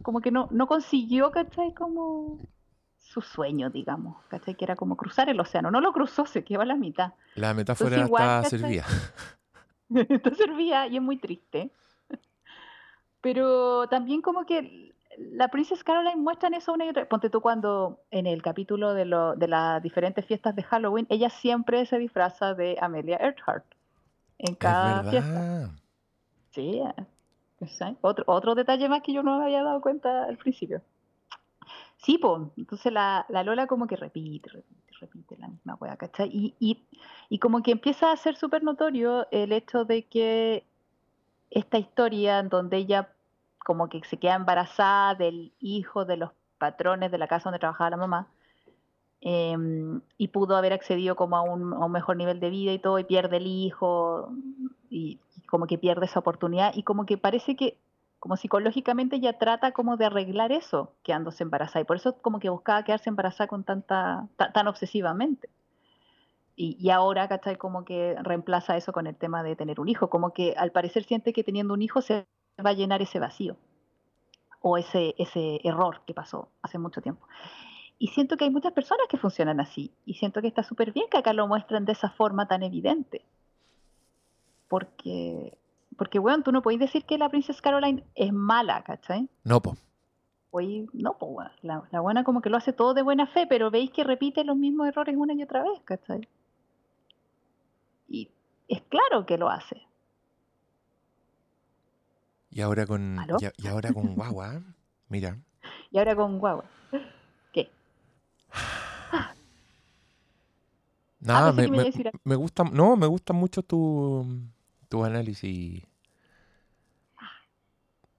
[0.03, 1.73] como que no, no consiguió, ¿cachai?
[1.75, 2.41] Como
[2.99, 4.57] su sueño, digamos, ¿cachai?
[4.57, 5.71] Que era como cruzar el océano.
[5.71, 7.13] No lo cruzó, se quedó a la mitad.
[7.35, 8.85] La metáfora igual, está servida.
[9.95, 11.71] Esto servía y es muy triste.
[13.21, 17.09] Pero también como que la Princess Caroline muestran eso una y otra.
[17.09, 21.31] Ponte tú cuando en el capítulo de, lo, de las diferentes fiestas de Halloween, ella
[21.31, 23.65] siempre se disfraza de Amelia Earhart
[24.39, 25.71] en Es cada fiesta.
[26.51, 26.83] Sí.
[28.03, 30.83] Otro, otro detalle más que yo no me había dado cuenta al principio.
[31.97, 36.29] Sí, pues, entonces la, la Lola como que repite, repite, repite la misma wea, ¿cachai?
[36.31, 36.85] Y, y,
[37.31, 40.65] y como que empieza a ser súper notorio el hecho de que
[41.51, 43.09] esta historia en donde ella
[43.67, 47.91] como que se queda embarazada del hijo de los patrones de la casa donde trabajaba
[47.91, 48.29] la mamá
[49.21, 53.05] em, y pudo haber accedido como a un, mejor nivel de vida y todo y
[53.05, 54.31] pierde el hijo
[54.89, 57.77] y, como que pierde esa oportunidad y como que parece que
[58.21, 62.51] como psicológicamente ella trata como de arreglar eso quedándose embarazada y por eso como que
[62.51, 65.49] buscaba quedarse embarazada con tanta ta- tan obsesivamente
[66.55, 67.57] y, y ahora, ¿cachai?
[67.57, 71.05] Como que reemplaza eso con el tema de tener un hijo, como que al parecer
[71.05, 72.27] siente que teniendo un hijo se
[72.65, 73.57] va a llenar ese vacío
[74.61, 77.27] o ese, ese error que pasó hace mucho tiempo.
[77.99, 81.07] Y siento que hay muchas personas que funcionan así y siento que está súper bien
[81.11, 83.25] que acá lo muestren de esa forma tan evidente.
[84.69, 85.57] Porque,
[85.97, 89.29] porque bueno, tú no podés decir que la Princess Caroline es mala, ¿cachai?
[89.45, 89.77] No, po.
[90.51, 93.47] Oye, no, pues weón, la, la buena como que lo hace todo de buena fe,
[93.47, 96.29] pero veis que repite los mismos errores una y otra vez, ¿cachai?
[98.09, 98.31] Y
[98.69, 99.86] es claro que lo hace.
[102.57, 103.19] Y ahora con.
[103.59, 104.63] Y, ahora con guagua.
[105.09, 105.37] Mira.
[105.91, 106.65] Y ahora con guagua.
[107.53, 107.71] ¿Qué?
[111.21, 112.65] Nada, pensé me, me me gusta.
[112.65, 114.27] No, me gusta mucho tu,
[114.89, 115.85] tu análisis.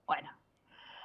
[0.06, 0.30] Bueno.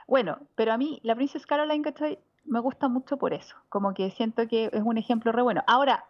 [0.07, 2.19] Bueno, pero a mí la Princess Caroline, ¿cachai?
[2.45, 3.57] Me gusta mucho por eso.
[3.71, 5.63] Como que siento que es un ejemplo re bueno.
[5.67, 6.05] Ahora,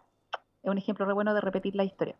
[0.61, 2.17] es un ejemplo re bueno de repetir la historia.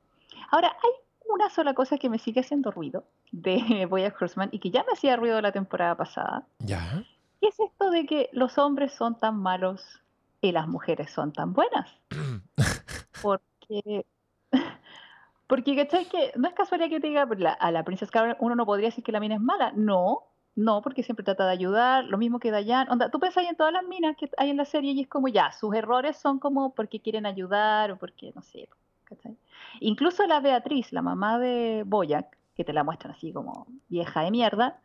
[0.50, 1.03] Ahora, hay
[1.34, 4.94] una sola cosa que me sigue haciendo ruido de Bojack Horseman y que ya me
[4.94, 6.44] hacía ruido la temporada pasada.
[6.60, 7.04] Ya.
[7.42, 10.02] Y es esto de que los hombres son tan malos
[10.42, 11.90] y las mujeres son tan buenas.
[13.22, 14.06] Porque,
[15.48, 16.06] porque ¿cachai?
[16.10, 18.66] Que no es casualidad que te diga "Pero la- a la princesa Caroline uno no
[18.66, 19.72] podría decir que la mina es mala.
[19.76, 20.24] No,
[20.56, 22.06] no, porque siempre trata de ayudar.
[22.06, 22.90] Lo mismo que Dayan.
[22.92, 25.28] Onda, tú pensás en todas las minas que hay en la serie y es como
[25.28, 28.68] ya, sus errores son como porque quieren ayudar o porque, no sé,
[29.04, 29.38] ¿cachai?
[29.80, 34.32] Incluso la Beatriz, la mamá de Boyac, que te la muestran así como vieja de
[34.32, 34.80] mierda,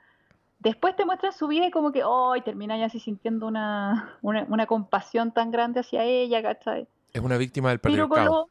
[0.58, 4.44] después te muestran su vida y como que, hoy termina ya así sintiendo una, una,
[4.48, 6.86] una compasión tan grande hacia ella, ¿cachai?
[7.12, 8.48] Es una víctima del patriarcado.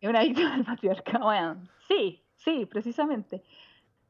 [0.00, 1.56] es una víctima del patriarcado, bueno,
[1.88, 3.42] sí, sí, precisamente.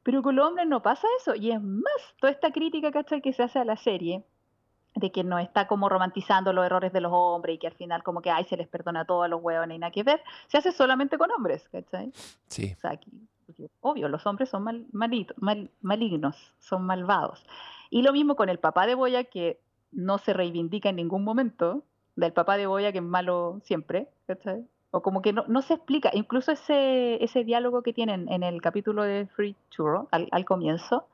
[0.02, 1.34] Pero con los hombres no pasa eso.
[1.34, 3.20] Y es más, toda esta crítica, ¿cachai?
[3.20, 4.24] Que se hace a la serie,
[4.94, 8.02] de que no está como romantizando los errores de los hombres y que al final
[8.02, 10.58] como que, ay, se les perdona todo a los hueones y nada que ver, se
[10.58, 12.12] hace solamente con hombres, ¿cachai?
[12.48, 12.74] Sí.
[12.76, 13.10] O sea, aquí,
[13.80, 17.44] obvio, los hombres son mal, malito- mal- malignos, son malvados.
[17.90, 19.58] Y lo mismo con el papá de Boya, que
[19.92, 21.82] no se reivindica en ningún momento,
[22.16, 24.66] del papá de Boya, que es malo siempre, ¿cachai?
[24.90, 28.60] O como que no, no se explica, incluso ese, ese diálogo que tienen en el
[28.60, 31.06] capítulo de Free Churro, al, al comienzo,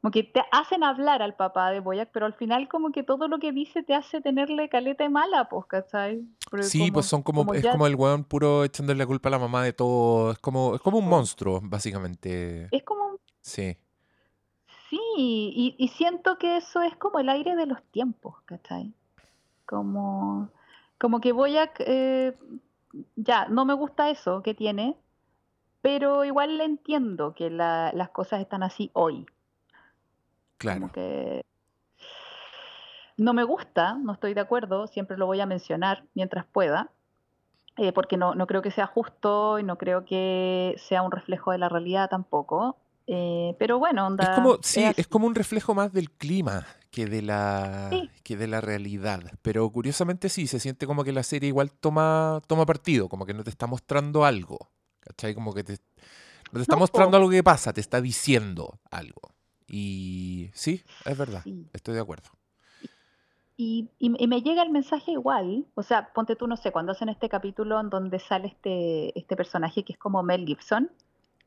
[0.00, 3.26] como que te hacen hablar al papá de Boyac, pero al final como que todo
[3.28, 6.22] lo que dice te hace tenerle caleta de mala, pues, ¿cachai?
[6.50, 9.06] Porque Sí, como- pues son como, como es ya- como el weón puro echándole la
[9.06, 10.30] culpa a la mamá de todo.
[10.32, 12.68] Es como, es como un monstruo, básicamente.
[12.70, 13.76] Es como Sí.
[14.90, 18.94] Sí, y, y siento que eso es como el aire de los tiempos, ¿cachai?
[19.66, 20.50] Como,
[20.98, 21.70] como que voy a...
[21.80, 22.34] eh,
[23.16, 24.96] ya, no me gusta eso que tiene,
[25.82, 29.26] pero igual le entiendo que la- las cosas están así hoy.
[30.58, 30.80] Claro.
[30.80, 31.44] Como que
[33.16, 36.90] no me gusta, no estoy de acuerdo, siempre lo voy a mencionar mientras pueda,
[37.76, 41.50] eh, porque no, no creo que sea justo y no creo que sea un reflejo
[41.52, 42.76] de la realidad tampoco.
[43.10, 47.06] eh, pero bueno, onda, Es como, sí, es como un reflejo más del clima que
[47.06, 48.10] de la, Sí.
[48.22, 49.20] que de la realidad.
[49.42, 53.32] Pero curiosamente sí, se siente como que la serie igual toma, toma partido, como que
[53.34, 54.58] no te está mostrando algo.
[55.00, 55.34] ¿Cachai?
[55.34, 55.72] Como que te,
[56.52, 57.16] no te está No, mostrando po.
[57.16, 59.32] algo que pasa, te está diciendo algo.
[59.68, 61.66] Y sí, es verdad, Sí.
[61.72, 62.30] estoy de acuerdo.
[63.56, 66.92] Y, y- y me llega el mensaje igual, o sea, ponte tú, no sé, cuando
[66.92, 70.90] hacen este capítulo en donde sale este, este personaje que es como Mel Gibson,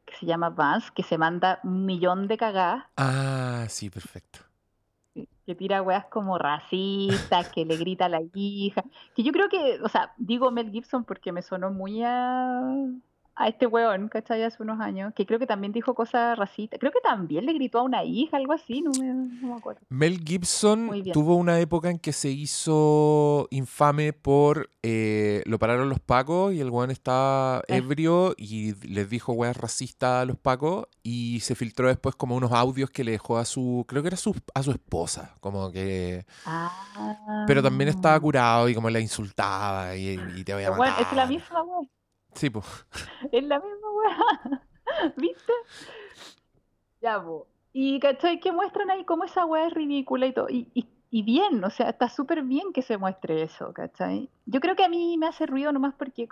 [0.05, 4.39] que se llama Vance, que se manda un millón de cagadas, Ah, sí, perfecto.
[5.45, 8.83] que tira weas como racistas, que le grita a la hija.
[9.15, 12.61] Que yo creo que, o sea, digo Mel Gibson porque me sonó muy a,
[13.35, 14.43] a este weón, ¿cachai?
[14.43, 16.79] Hace unos años, que creo que también dijo cosas racistas.
[16.79, 19.81] Creo que también le gritó a una hija, algo así, no me, no me acuerdo.
[19.89, 24.69] Mel Gibson tuvo una época en que se hizo infame por.
[24.83, 27.77] Eh, lo pararon los pacos y el weón estaba Eh.
[27.77, 32.51] ebrio y les dijo weas racistas a los pacos y se filtró después como unos
[32.51, 33.85] audios que le dejó a su.
[33.87, 36.25] Creo que era su, a su esposa, como que.
[36.45, 37.45] Ah.
[37.47, 40.95] Pero también estaba curado y como la insultaba y, y te voy a Pero matar.
[40.95, 41.87] bueno, es la misma wea.
[42.33, 42.85] Sí, pues.
[43.31, 44.61] Es la misma wea.
[45.17, 45.53] ¿Viste?
[47.01, 47.47] Ya, po.
[47.73, 48.39] Y ¿cachai?
[48.39, 50.47] Que muestran ahí cómo esa wea es ridícula y todo.
[50.49, 50.67] Y,
[51.09, 54.29] y, bien, o sea, está súper bien que se muestre eso, ¿cachai?
[54.45, 56.27] Yo creo que a mí me hace ruido nomás porque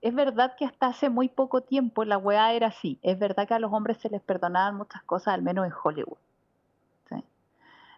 [0.00, 2.98] es verdad que hasta hace muy poco tiempo la weá era así.
[3.02, 6.18] Es verdad que a los hombres se les perdonaban muchas cosas, al menos en Hollywood.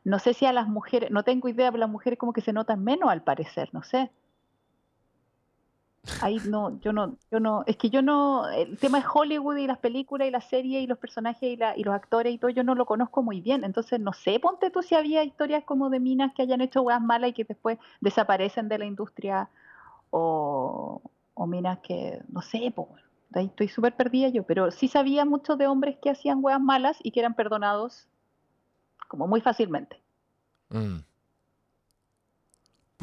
[0.05, 2.53] No sé si a las mujeres, no tengo idea, pero las mujeres como que se
[2.53, 4.11] notan menos al parecer, no sé.
[6.21, 9.67] Ahí no, yo no, yo no, es que yo no, el tema de Hollywood y
[9.67, 12.51] las películas y las series y los personajes y, la, y los actores y todo,
[12.51, 15.91] yo no lo conozco muy bien, entonces no sé, ponte tú si había historias como
[15.91, 19.49] de minas que hayan hecho weas malas y que después desaparecen de la industria
[20.11, 21.03] o,
[21.47, 22.89] minas que, no sé, pues,
[23.35, 26.97] ahí estoy súper perdida yo, pero sí sabía mucho de hombres que hacían weas malas
[27.03, 28.09] y que eran perdonados
[29.09, 30.01] como muy fácilmente.
[30.71, 30.99] Mm.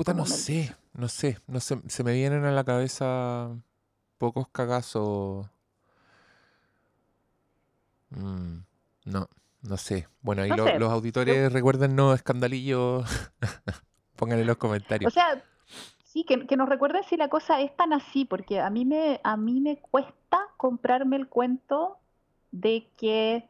[0.02, 3.56] Puta, no sé, no sé, no sé, se me vienen a la cabeza
[4.18, 5.46] pocos cagazos.
[8.10, 8.62] Mm,
[9.06, 9.30] no,
[9.62, 10.08] no sé.
[10.24, 13.06] Bueno, ahí No lo- sé, los yo- auditores recuerden no escandalillos.
[14.16, 15.14] Pónganle en los O comentarios.
[15.14, 15.44] sea,
[16.04, 19.22] sí, que, que nos recuerden si la cosa es tan así, porque a mí me,
[19.24, 22.00] a mí me cuesta comprarme el cuento
[22.52, 23.48] de que,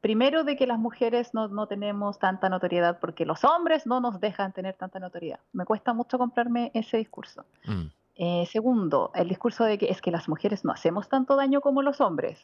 [0.00, 4.20] primero, de que las mujeres no, no tenemos tanta notoriedad porque los hombres no nos
[4.20, 5.40] dejan tener tanta notoriedad.
[5.52, 7.44] Me cuesta mucho comprarme ese discurso.
[7.64, 7.86] Mm,
[8.20, 11.82] Eh, segundo, el discurso de que es que las mujeres no hacemos tanto daño como
[11.82, 12.42] los hombres.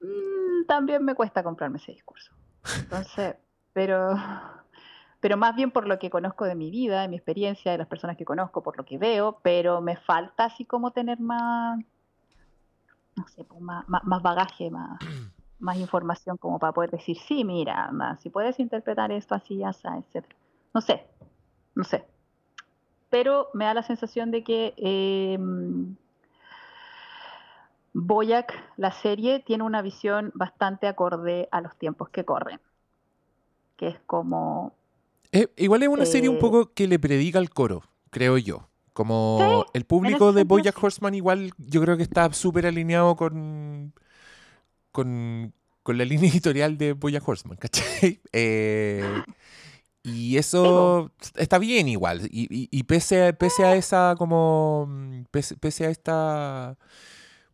[0.00, 2.32] Mm, también me cuesta comprarme ese discurso.
[2.76, 3.36] Entonces,
[3.72, 4.14] pero,
[5.20, 7.86] pero más bien por lo que conozco de mi vida, de mi experiencia, de las
[7.86, 11.78] personas que conozco, por lo que veo, pero me falta así como tener más,
[13.16, 14.98] no sé, más, más, más bagaje, más,
[15.62, 17.90] más información como para poder decir, sí, mira,
[18.20, 20.26] si puedes interpretar esto así, ya etc.
[20.74, 21.06] No sé,
[21.74, 22.04] no sé
[23.12, 25.38] pero me da la sensación de que eh,
[27.92, 32.58] Boyac, la serie, tiene una visión bastante acorde a los tiempos que corren.
[33.76, 34.72] Que es como.
[35.30, 38.70] Eh, igual es una serie un Eh, poco que le predica al coro, creo yo.
[38.94, 40.70] Como el público de sí.
[40.80, 43.92] Horseman igual yo creo que está súper alineado con,
[44.92, 48.20] con, con la línea editorial de Bojack Horseman, ¿cachai?
[48.32, 49.02] Eh,
[50.04, 52.28] y eso está bien igual.
[52.32, 54.86] Y, y- y pese, a, pese a esa como...
[54.88, 56.76] mm, Pese, pese a esta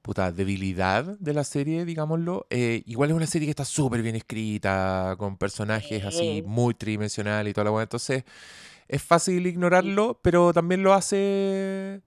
[0.02, 4.16] puta debilidad de la serie, digámoslo, eh, igual es una serie que está súper bien
[4.16, 6.42] escrita, con personajes así Sí.
[6.46, 7.82] muy tridimensionales y toda la weá.
[7.82, 8.24] Entonces
[8.88, 12.00] es fácil ignorarlo, pero también lo hace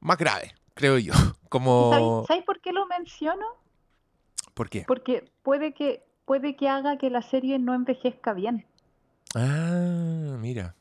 [0.00, 1.12] más grave, creo yo.
[1.14, 2.24] ¿Y ¿Sabéis Como...
[2.26, 3.46] sabéis por qué lo menciono?
[4.54, 4.84] ¿Por qué?
[4.86, 8.66] Porque puede que, puede que haga que la serie no envejezca bien.
[9.34, 10.74] Ah, mira.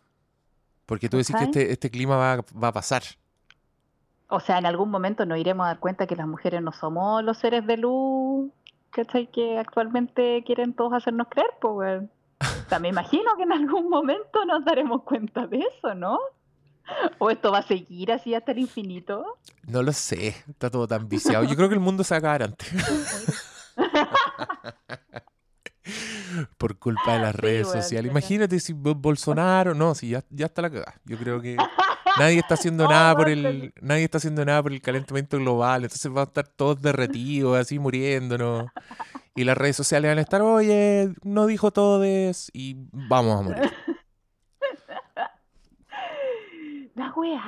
[0.85, 3.03] Porque tú decís que este, este clima va, va a pasar.
[4.27, 7.23] O sea, en algún momento nos iremos a dar cuenta que las mujeres no somos
[7.23, 8.51] los seres de luz
[8.93, 9.27] ¿cachai?
[9.27, 12.03] que actualmente quieren todos hacernos creer, pues.
[12.39, 16.19] O sea, me imagino que en algún momento nos daremos cuenta de eso, ¿no?
[17.17, 19.37] O esto va a seguir así hasta el infinito.
[19.67, 21.45] No lo sé, está todo tan viciado.
[21.45, 22.69] Yo creo que el mundo se va a acabar antes.
[26.57, 28.11] Por culpa de las Sí, redes sociales.
[28.11, 30.95] Imagínate si Bo- Bolsonaro, no, si ya, ya está la cagada.
[31.05, 31.55] Yo creo que
[32.19, 35.83] nadie está haciendo nada por el, nadie está haciendo nada por el calentamiento global.
[35.83, 38.67] Entonces van a estar todos derretidos, así muriéndonos.
[39.35, 43.71] Y las redes sociales van a estar, oye, no dijo todes y vamos a morir.
[46.95, 47.41] La weá.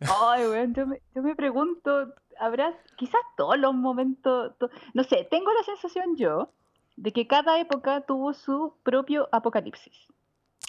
[0.00, 5.26] Ay, weón, yo me, yo me pregunto, habrá quizás todos los momentos, to- no sé,
[5.30, 6.52] tengo la sensación yo
[7.00, 9.92] de que cada época tuvo su propio apocalipsis.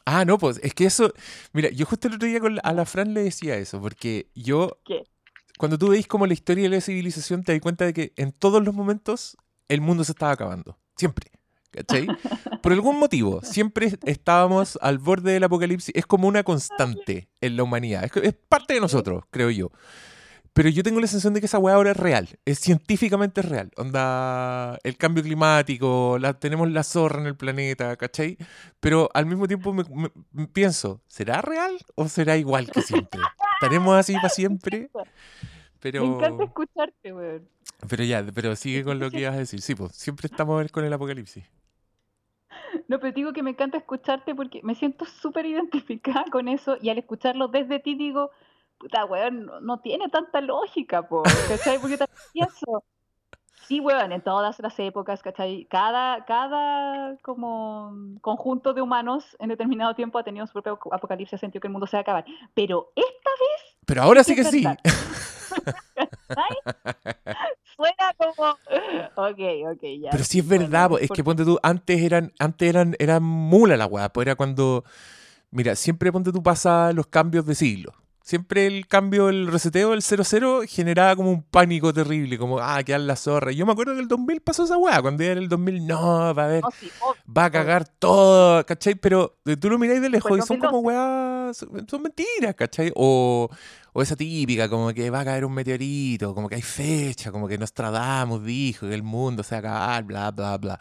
[0.05, 1.13] Ah, no, pues es que eso.
[1.53, 4.27] Mira, yo justo el otro día con la- a la Fran le decía eso, porque
[4.33, 4.79] yo.
[4.85, 5.03] ¿Qué?
[5.59, 8.31] Cuando tú veis como la historia de la civilización, te das cuenta de que en
[8.31, 10.77] todos los momentos el mundo se estaba acabando.
[10.95, 11.29] Siempre.
[11.71, 12.07] ¿Cachai?
[12.63, 15.93] Por algún motivo, siempre estábamos al borde del apocalipsis.
[15.95, 18.03] Es como una constante en la humanidad.
[18.05, 19.69] Es, es parte de nosotros, creo yo.
[20.53, 23.71] Pero yo tengo la sensación de que esa weá ahora es real, es científicamente real.
[23.77, 28.37] Onda, el cambio climático, la, tenemos la zorra en el planeta, ¿cachai?
[28.81, 33.21] Pero al mismo tiempo me, me- me pienso, ¿será real o será igual que siempre?
[33.53, 34.89] ¿Estaremos así para siempre?
[35.79, 37.47] Pero, Me encanta escucharte, weón.
[37.89, 39.61] pero ya, pero sigue con lo que ibas a decir.
[39.61, 41.45] Sí, pues siempre estamos con el apocalipsis.
[42.87, 46.89] No, pero digo que me encanta escucharte porque me siento súper identificada con eso y
[46.89, 48.31] al escucharlo desde ti digo,
[48.81, 51.77] puta, weón, no, no tiene tanta lógica, po, ¿cachai?
[51.79, 52.83] Porque también pienso,
[53.67, 55.65] sí, weón, en todas las épocas, ¿cachai?
[55.69, 61.37] Cada, cada como conjunto de humanos en determinado tiempo ha tenido su propio apocalipsis, ha
[61.37, 62.25] sentido que el mundo se va a acabar.
[62.55, 63.29] Pero esta
[63.85, 64.63] Pero ahora Sí que sí.
[67.75, 68.49] suena como,
[69.15, 69.39] ok,
[69.73, 70.11] ok, ya.
[70.11, 73.77] Pero sí es verdad, es por- que ponte tú, antes eran, antes eran, eran mula
[73.77, 74.83] la weá, pues era cuando,
[75.51, 77.93] mira, siempre ponte tú pasa los cambios de siglo.
[78.31, 83.01] Siempre el cambio, el reseteo del 00 generaba como un pánico terrible, como, ah, quedar
[83.01, 83.51] la zorra.
[83.51, 86.33] Y yo me acuerdo que el 2000 pasó esa weá, cuando era el 2000, no,
[86.33, 87.21] va a sí, obvio.
[87.37, 88.95] va a cagar todo, ¿cachai?
[88.95, 92.93] Pero eh, tú lo miráis de lejos y son como weas, son son mentiras, ¿cachai?
[92.95, 93.49] O,
[93.91, 97.49] o esa típica, como que va a caer un meteorito, como que hay fecha, como
[97.49, 100.79] que Nostradamus dijo que el mundo se va a acabar, bla, bla, bla.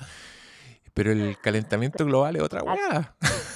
[0.95, 3.17] Pero el calentamiento global es otra weá.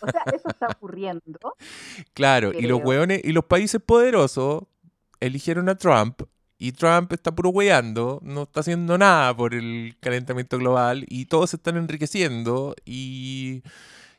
[0.00, 1.54] O sea, eso está ocurriendo.
[2.14, 2.88] Claro, y los Creo.
[2.88, 4.64] weones, y los países poderosos
[5.20, 6.22] eligieron a Trump.
[6.60, 11.50] Y Trump está puro weando, no está haciendo nada por el calentamiento global y todos
[11.50, 13.62] se están enriqueciendo y,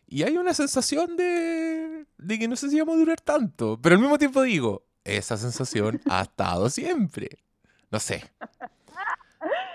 [0.07, 3.78] y hay una sensación de, de que no sé si vamos a durar tanto.
[3.82, 7.28] Pero al mismo tiempo digo, esa sensación ha estado siempre.
[7.91, 8.24] No sé.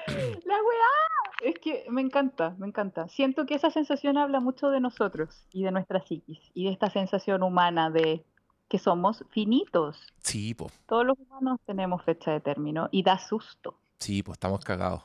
[0.07, 1.14] La weá.
[1.43, 3.09] Es que me encanta, me encanta.
[3.09, 6.91] Siento que esa sensación habla mucho de nosotros y de nuestra psiquis y de esta
[6.91, 8.25] sensación humana de
[8.69, 9.99] que somos finitos.
[10.19, 13.79] Sí, pues, Todos los humanos tenemos fecha de término y da susto.
[13.99, 15.03] sí, pues estamos cagados.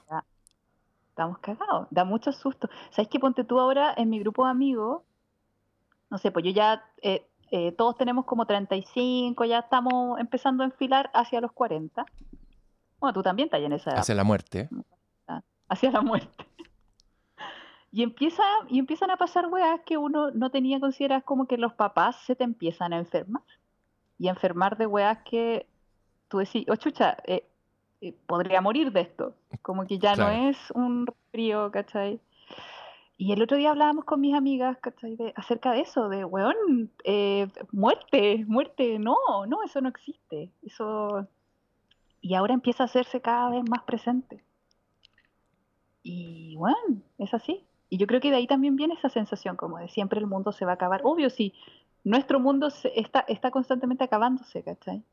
[1.09, 2.69] Estamos cagados, da mucho susto.
[2.91, 3.19] ¿Sabes qué?
[3.19, 5.01] Ponte tú ahora en mi grupo de amigos,
[6.09, 10.67] no sé, pues yo ya, eh, eh, todos tenemos como 35, ya estamos empezando a
[10.67, 12.05] enfilar hacia los 40.
[12.99, 13.99] Bueno, tú también estás en esa edad.
[13.99, 14.69] Hacia la muerte.
[15.69, 16.45] Hacia la muerte.
[17.91, 21.73] Y, empieza, y empiezan a pasar weas que uno no tenía consideradas como que los
[21.73, 23.41] papás se te empiezan a enfermar.
[24.19, 25.65] Y a enfermar de weas que
[26.27, 27.49] tú decís, oh chucha, eh,
[28.01, 29.33] eh, podría morir de esto.
[29.63, 30.37] Como que ya Claro.
[30.37, 32.21] no es un frío, ¿cachai?
[33.17, 35.15] Y el otro día hablábamos con mis amigas, ¿cachai?
[35.15, 39.17] De, acerca de eso, de, weón, eh, muerte, muerte, no,
[39.47, 40.51] no, eso no existe.
[40.61, 41.27] Eso...
[42.21, 44.43] Y ahora empieza a hacerse cada vez más presente.
[46.11, 47.63] Y bueno, es así.
[47.89, 50.51] Y yo creo que de ahí también viene esa sensación como de siempre el mundo
[50.51, 51.01] se va a acabar.
[51.03, 51.53] Obvio, sí,
[52.03, 55.03] nuestro mundo se- está, está constantemente acabándose, ¿cachai?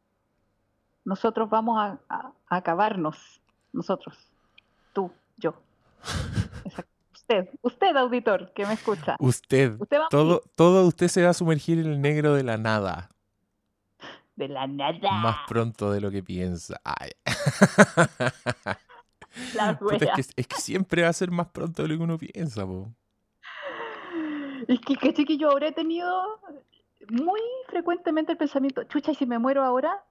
[1.04, 3.40] Nosotros vamos a, a- a acabarnos.
[3.72, 4.16] Nosotros.
[4.94, 5.54] Tú, yo.
[6.64, 6.90] Exacto.
[7.12, 9.16] Usted, usted, auditor, que me escucha.
[9.18, 12.56] Usted, Usted va todo, todo usted se va a sumergir en el negro de la
[12.56, 13.10] nada.
[14.36, 15.12] De la nada.
[15.12, 16.80] Más pronto de lo que piensa.
[16.84, 17.10] Ay.
[19.54, 22.02] La Puta, es, que, es que siempre va a ser más pronto de lo que
[22.02, 22.90] uno piensa, po.
[24.68, 26.40] Es que, caché que yo he tenido
[27.10, 30.04] muy frecuentemente el pensamiento, chucha, ¿y si me muero ahora?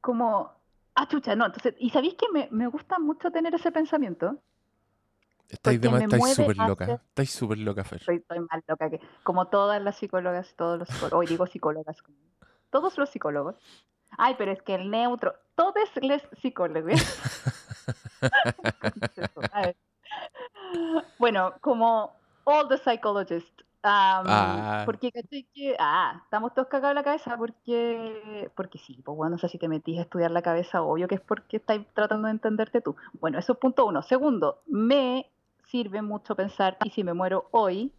[0.00, 0.52] Como,
[0.94, 1.46] ah, chucha, no.
[1.46, 4.38] Entonces, ¿y sabéis que me, me gusta mucho tener ese pensamiento?
[5.48, 5.80] Estáis,
[6.34, 7.00] súper loca.
[7.08, 8.02] Estáis súper loca, Fer.
[8.02, 11.96] Soy, soy más loca que, como todas las psicólogas, todos los psicólogos, hoy digo psicólogas,
[12.70, 13.54] todos los psicólogos.
[14.18, 17.00] Ay, pero es que el neutro, todos los psicólogos.
[21.18, 22.12] Bueno, como
[22.44, 23.64] all the psychologists.
[23.82, 24.82] Ah.
[24.84, 29.38] Porque que, ah, estamos todos cagados en la cabeza porque, porque sí, pues bueno, no
[29.38, 32.32] sé si te metís a estudiar la cabeza, obvio que es porque estás tratando de
[32.32, 32.96] entenderte tú.
[33.20, 34.02] Bueno, eso es punto uno.
[34.02, 35.30] Segundo, me
[35.66, 37.92] sirve mucho pensar, y si me muero hoy,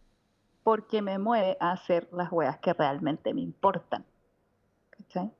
[0.62, 4.04] porque me mueve a hacer las weas que realmente me importan.
[4.90, 5.30] ¿Cachai?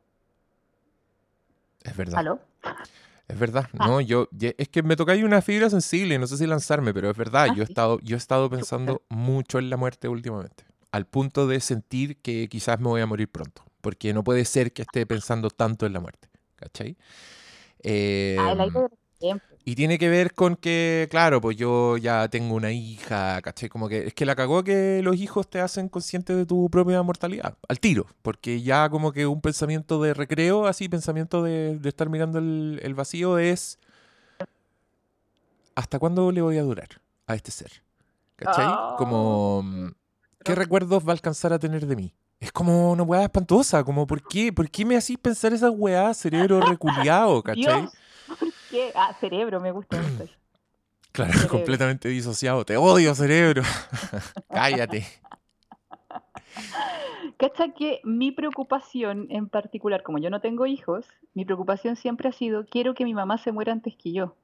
[1.83, 2.19] Es verdad.
[2.19, 2.41] ¿Aló?
[3.29, 3.69] Es verdad.
[3.79, 3.87] Ah.
[3.87, 7.11] No, yo, es que me toca ahí una fibra sensible, no sé si lanzarme, pero
[7.11, 7.49] es verdad.
[7.51, 10.65] Ah, yo he estado, yo he estado pensando mucho en la muerte últimamente.
[10.93, 13.63] Al punto de sentir que quizás me voy a morir pronto.
[13.83, 16.29] Porque no puede ser que esté pensando tanto en la muerte.
[16.57, 16.97] ¿Cachai?
[16.99, 19.45] Ah, el Em, aire del tiempo.
[19.69, 23.69] Y tiene que ver con que, claro, pues yo ya tengo una hija, ¿cachai?
[23.69, 27.03] Como que es que la cagó que los hijos te hacen consciente de tu propia
[27.03, 31.89] mortalidad, al tiro, porque ya como que un pensamiento de recreo, así, pensamiento de, de
[31.91, 33.79] estar mirando el, el vacío es,
[35.75, 36.89] ¿hasta cuándo le voy a durar
[37.27, 37.83] a este ser?
[38.37, 38.97] ¿Cachai?
[38.97, 39.89] Como, mm,
[40.45, 42.15] ¿qué recuerdos va a alcanzar a tener de mí?
[42.41, 44.51] Es como una weá espantosa, como ¿por qué?
[44.51, 47.83] ¿Por qué me hacís pensar esas weá, cerebro reculiado, cachai?
[47.83, 48.08] Dios, ¿por
[48.71, 48.93] qué?
[48.95, 50.35] Ah, cerebro, me gusta mucho eso.
[51.13, 51.51] Claro, Cerebro.
[51.57, 52.65] completamente disociado.
[52.65, 53.63] Te odio, cerebro.
[54.51, 55.05] Cállate.
[57.39, 62.33] Cacha que mi preocupación en particular, como yo no tengo hijos, mi preocupación siempre ha
[62.33, 64.37] sido, quiero que mi mamá se muera antes que yo.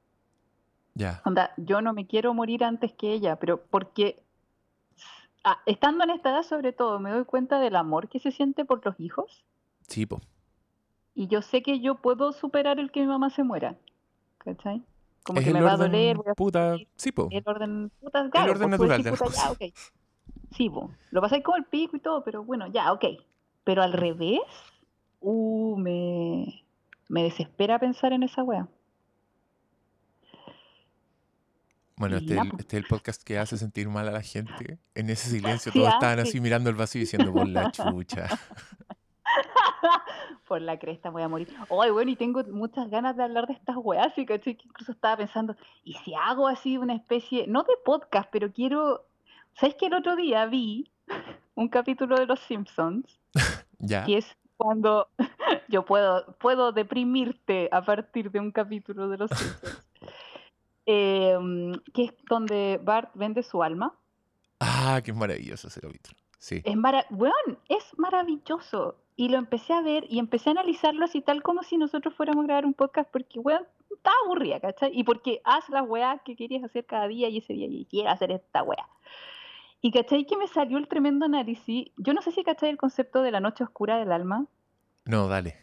[0.94, 1.20] Ya.
[1.24, 4.22] Onda, yo no me quiero morir antes que ella, pero porque
[5.42, 8.64] ah, estando en esta edad sobre todo me doy cuenta del amor que se siente
[8.64, 9.44] por los hijos
[9.88, 10.20] Sí, po.
[11.14, 13.76] y yo sé que yo puedo superar el que mi mamá se muera.
[14.44, 14.82] ¿Cachai?
[15.22, 17.28] Como es que el me va a doler, voy a puta, sí, po.
[17.30, 19.52] el orden, puta, claro, orden pues, natural decís, de puta, ya, cosas.
[19.52, 19.74] ok.
[20.54, 23.04] Sí, po, lo pasáis como el pico y todo, pero bueno, ya, ok.
[23.64, 24.40] Pero al revés,
[25.20, 26.64] uh, me,
[27.08, 28.68] me desespera pensar en esa wea.
[31.96, 34.78] Bueno, este el, este es el podcast que hace sentir mal a la gente.
[34.94, 36.28] En ese silencio Sí, todos ah, estaban sí.
[36.28, 38.28] así mirando el vacío y diciendo por la chucha.
[40.48, 41.48] Por la cresta voy a morir.
[41.70, 44.92] Ay, bueno, y tengo muchas ganas de hablar de estas weas, y caché que incluso
[44.92, 49.06] estaba pensando, ¿y si hago así una especie, no de podcast, pero quiero.
[49.54, 50.90] ¿Sabes que el otro día vi
[51.54, 53.20] un capítulo de Los Simpsons?
[53.78, 54.06] Ya.
[54.06, 55.08] Que es cuando
[55.68, 59.84] yo puedo, puedo deprimirte a partir de un capítulo de Los Simpsons.
[60.86, 63.94] Em, que es donde Bart vende su alma.
[64.60, 66.16] Ah, qué maravilloso ese capítulo.
[66.38, 66.60] Sí.
[66.64, 68.96] Es mara weón, es maravilloso.
[69.16, 72.44] Y lo empecé a ver y empecé a analizarlo así tal como si nosotros fuéramos
[72.44, 74.90] a grabar un podcast porque, weón, estaba aburrida, ¿cachai?
[74.92, 78.10] Y porque haz las weas que querías hacer cada día y ese día y quiero
[78.10, 78.88] hacer esta wea.
[79.80, 81.88] Y cachai que me salió el tremendo análisis.
[81.96, 84.46] Yo no sé si cachai el concepto de la noche oscura del alma.
[85.04, 85.56] No, dale.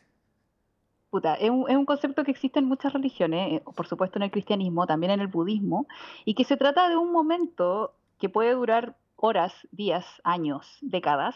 [1.10, 4.24] Puta, es un, es un concepto que existe en muchas religiones, eh, por supuesto en
[4.24, 5.88] el cristianismo, también en el budismo,
[6.24, 11.36] y que se trata de un momento que puede durar horas, días, años, décadas,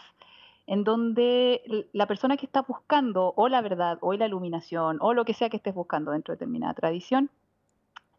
[0.66, 5.24] en donde la persona que está buscando o la verdad o la iluminación o lo
[5.24, 7.30] que sea que estés buscando dentro de determinada tradición,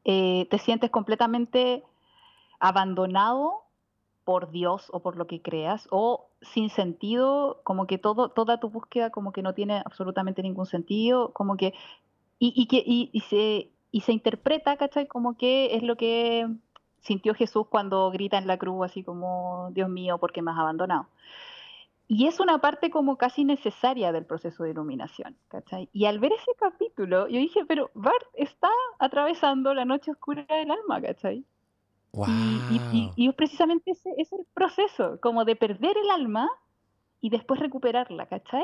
[0.06, 1.84] eh, te sientes completamente
[2.60, 3.64] abandonado
[4.24, 8.70] por Dios o por lo que creas, o sin sentido, como que todo, toda tu
[8.70, 11.74] búsqueda como que no tiene absolutamente ningún sentido, como que,
[12.40, 15.08] y, que, y se, y se interpreta, ¿cachai?
[15.08, 16.48] Como que es lo que
[17.00, 20.58] sintió Jesús cuando grita en la cruz, así como, Dios mío, ¿por qué me has
[20.58, 21.08] abandonado?
[22.10, 25.90] Y es una parte como casi necesaria del proceso de iluminación, ¿cachai?
[25.92, 30.72] Y al ver ese capítulo, yo dije, pero Bart está atravesando la noche oscura del
[30.72, 31.44] alma, ¿cachai?
[32.14, 32.26] Wow.
[32.30, 36.50] Y, y- y- precisamente ese es el proceso, como de perder el alma
[37.20, 38.64] y después recuperarla, ¿cachai?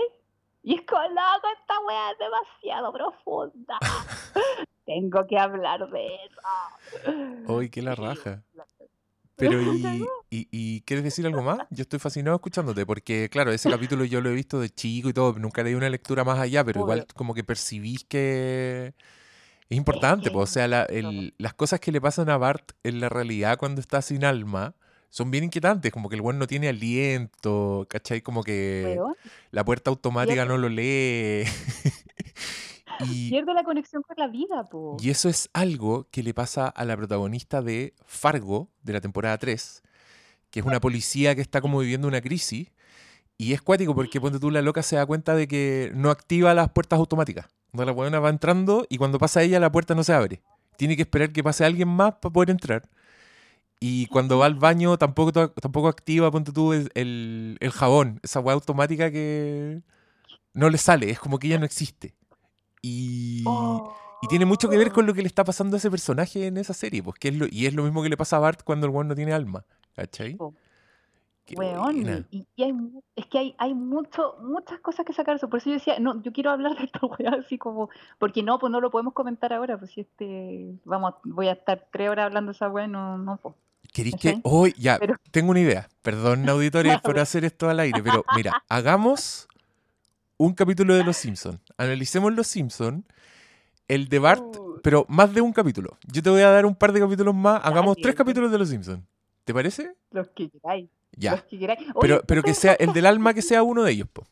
[0.63, 3.77] Y es como, loco, esta weá es demasiado profunda.
[4.85, 7.51] Tengo que hablar de eso.
[7.53, 8.43] Uy, qué la raja.
[9.35, 11.59] Pero, ¿y, y, y quieres decir algo más?
[11.71, 15.13] Yo estoy fascinado escuchándote, porque, claro, ese capítulo yo lo he visto de chico y
[15.13, 17.07] todo, nunca leí una lectura más allá, pero igual Obvio.
[17.15, 18.93] como que percibís que
[19.69, 22.99] es importante, pues, o sea, la- el- las cosas que le pasan a Bart en
[22.99, 24.75] la realidad cuando está sin alma
[25.09, 28.21] son bien inquietantes, como que el weón no tiene aliento, ¿cachai?
[28.21, 29.15] Como que Weón,
[29.51, 31.43] la puerta automática no lo lee.
[32.99, 34.97] Y, pierde la conexión con la vida, po.
[34.99, 39.37] y eso es algo que le pasa a la protagonista de Fargo, de la temporada
[39.37, 39.83] 3,
[40.49, 42.71] que es una policía que está como viviendo una crisis.
[43.37, 46.53] Y es cuático porque ponte tú, la loca se da cuenta de que no activa
[46.53, 47.47] las puertas automáticas.
[47.71, 50.41] Cuando la buena va entrando y cuando pasa ella la puerta no se abre.
[50.77, 52.87] Tiene que esperar que pase alguien más para poder entrar.
[53.79, 58.19] Y cuando va al baño tampoco, tampoco activa, ponte tú, el, el, el jabón.
[58.23, 59.81] Esa weá automática que
[60.53, 61.09] no le sale.
[61.09, 62.15] Es como que ella no existe.
[62.83, 63.43] Y...
[64.21, 66.55] Y tiene mucho que ver con lo que le está pasando a ese personaje en
[66.55, 68.63] esa serie, pues, que es lo, y es lo mismo que le pasa a Bart
[68.63, 69.65] cuando el weón no tiene alma,
[69.97, 70.37] ¿cachai?
[71.45, 72.73] Qué Weón, y, y hay,
[73.17, 75.37] es que hay, hay mucho, muchas cosas que sacar.
[75.41, 78.59] Por eso yo decía, no, yo quiero hablar de esta weá así como, porque no,
[78.59, 82.27] pues no lo podemos comentar ahora, pues si este, vamos, voy a estar tres horas
[82.27, 83.55] hablando de esa weá, no, no, pues.
[83.91, 84.39] ¿Queréis que.?
[84.43, 85.89] Hoy, ya, Pero- tengo una idea.
[86.01, 89.49] Perdón, auditores, por hacer esto al aire, pero mira, hagamos
[90.37, 91.59] un capítulo de Los Simpsons.
[91.77, 93.03] Analicemos Los Simpsons,
[93.87, 95.97] el de Bart, Uh, pero más de un capítulo.
[96.11, 97.61] Yo te voy a dar un par de capítulos más.
[97.63, 99.01] Hagamos tres capítulos de Los Simpsons.
[99.45, 99.93] ¿Te parece?
[100.11, 101.31] los que queráis, Ya.
[101.31, 101.79] los que queráis.
[101.81, 104.25] Oye, Pero, pero que sea el del alma que sea uno de ellos, po.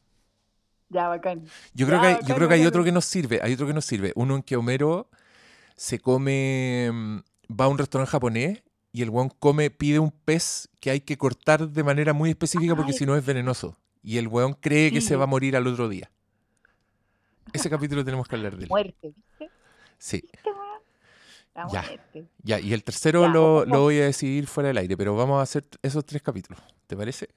[0.90, 1.46] Ya, bacán.
[1.74, 2.68] Yo creo Ya, que hay, yo creo que hay bacán.
[2.68, 3.40] otro que nos sirve.
[3.42, 4.12] Hay otro que nos sirve.
[4.16, 5.10] Uno en que Homero
[5.76, 6.90] se come.
[6.92, 7.18] mm,
[7.60, 11.18] Va a un restaurante japonés y el weón come, pide un pez que hay que
[11.18, 12.98] cortar de manera muy específica porque Ay.
[12.98, 13.78] si no es venenoso.
[14.04, 15.08] Y el weón cree que Sí.
[15.08, 16.10] se va a morir al otro día.
[17.54, 18.70] Ese capítulo tenemos que hablar de él.
[18.70, 19.50] Muerte, ¿viste?
[19.98, 20.50] Sí, ¿Viste?
[21.54, 21.82] La Ya.
[21.82, 22.26] muerte.
[22.44, 22.60] ya.
[22.60, 25.42] Y el tercero Ya, lo, lo voy a decidir fuera del aire, pero vamos a
[25.42, 26.62] hacer esos tres capítulos.
[26.88, 27.28] ¿Te parece?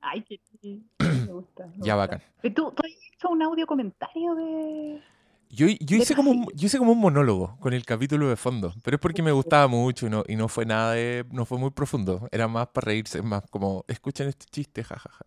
[0.00, 1.66] Ay, que sí, me gusta.
[1.66, 1.96] me Ya, gusta.
[1.96, 2.22] bacán.
[2.42, 5.00] Pero ¿Tú, tú has hecho un audio comentario de.
[5.48, 8.72] Yo, yo, hice como un, yo hice como un monólogo con el capítulo de fondo,
[8.82, 11.58] pero es porque me gustaba mucho y no, y no fue nada de, no fue
[11.58, 15.26] muy profundo, era más para reírse, más como, escuchen este chiste, jajaja.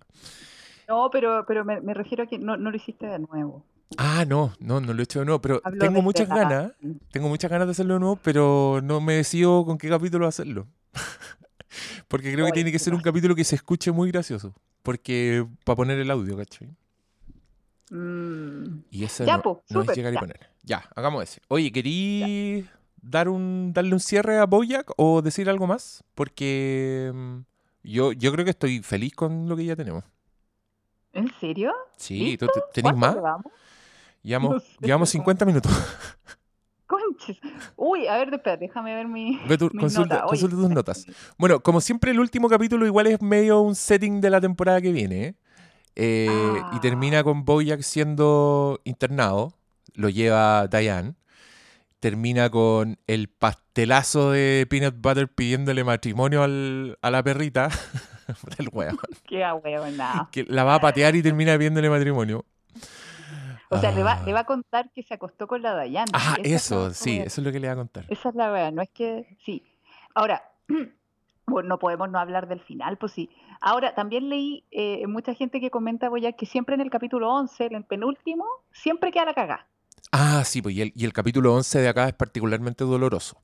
[0.88, 3.65] No, pero, pero me, me refiero a que no, no lo hiciste de nuevo.
[3.97, 6.73] Ah, no, no, no lo he hecho de nuevo, pero Hablo tengo muchas ganas,
[7.11, 10.67] tengo muchas ganas de hacerlo de nuevo, pero no me decido con qué capítulo hacerlo.
[12.07, 15.75] Porque creo que tiene que ser un capítulo que se escuche muy gracioso, porque para
[15.75, 16.69] poner el audio, ¿cachai?
[17.89, 20.19] Mm, Y ese Ya, no, po, no es llegar y ya.
[20.19, 20.49] poner.
[20.63, 21.41] Ya, hagamos ese.
[21.49, 22.65] Oye, ¿querí
[23.01, 26.03] dar un, darle un cierre a Boyack o decir algo más?
[26.15, 27.38] Porque mm,
[27.83, 30.03] yo, yo creo que estoy feliz con lo que ya tenemos.
[31.16, 31.74] ¿En serio?
[31.97, 33.16] Sí, ¿tú tenés ¿Cuánto más?
[33.16, 33.45] llevamos?
[34.22, 35.72] Llevamos, No sé, llevamos pero- 50 minutos.
[36.88, 37.39] Conches.
[37.76, 39.39] Uy, a ver, espera, déjame ver mi.
[39.47, 40.32] Ve tu- mis consulta, notas.
[40.32, 41.05] Oye, consulta tus notas.
[41.38, 44.91] Bueno, como siempre, el último capítulo igual es medio un setting de la temporada que
[44.91, 45.24] viene.
[45.26, 45.36] ¿eh?
[45.95, 46.28] Eh,
[46.74, 46.80] Y Ah.
[46.82, 49.53] termina con Boyack siendo internado.
[49.95, 51.16] Lo lleva Diane.
[51.99, 57.70] Termina con el pastelazo de Peanut Butter pidiéndole matrimonio al- a la perrita.
[58.57, 58.97] El weón.
[59.28, 60.30] Qué ahueonado.
[60.32, 62.45] Que la va a patear y termina pidiéndole matrimonio.
[63.69, 64.36] O sea, le va, le Ah.
[64.36, 66.05] va a contar que se acostó con la Dayan.
[66.13, 68.05] Ah, es eso, sí, eso es lo que le va a contar.
[68.09, 69.38] Esa es la verdad, no es que.
[69.43, 69.63] Sí.
[70.13, 70.43] Ahora,
[71.47, 73.30] bueno, no podemos no hablar del final, pues sí.
[73.61, 77.65] Ahora, también leí eh, mucha gente que comenta, voy que siempre en el capítulo 11,
[77.65, 79.67] en el penúltimo, siempre queda la cagada.
[80.11, 83.41] Ah, sí, pues y el, y el capítulo 11 de acá es particularmente doloroso.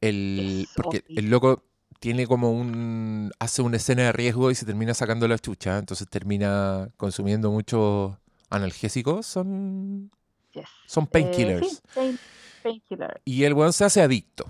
[0.00, 1.64] El, porque el loco
[2.00, 3.32] tiene como un...
[3.38, 8.16] hace una escena de riesgo y se termina sacando la chucha, entonces termina consumiendo muchos
[8.50, 10.10] analgésicos, son,
[10.52, 10.64] Yes.
[10.86, 11.68] son Eh, painkillers.
[11.68, 12.18] sí, pain-
[12.62, 13.20] painkiller.
[13.24, 14.46] Y el weón se hace adicto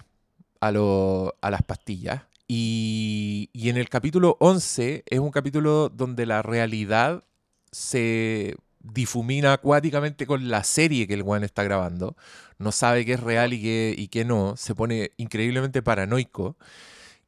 [0.60, 2.22] a, lo- a las pastillas.
[2.46, 7.24] Y, y en el capítulo 11 es un capítulo donde la realidad
[7.72, 12.16] se difumina acuáticamente con la serie que el weón está grabando.
[12.58, 14.56] No sabe qué es real y qué, y qué no.
[14.56, 16.56] Se pone increíblemente paranoico.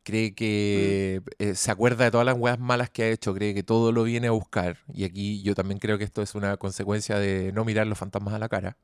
[0.03, 3.35] Cree que eh, se acuerda de todas las weas malas que ha hecho.
[3.35, 4.79] Cree que todo lo viene a buscar.
[4.93, 8.35] Y aquí yo también creo que esto es una consecuencia de no mirar los fantasmas
[8.35, 8.77] a la cara.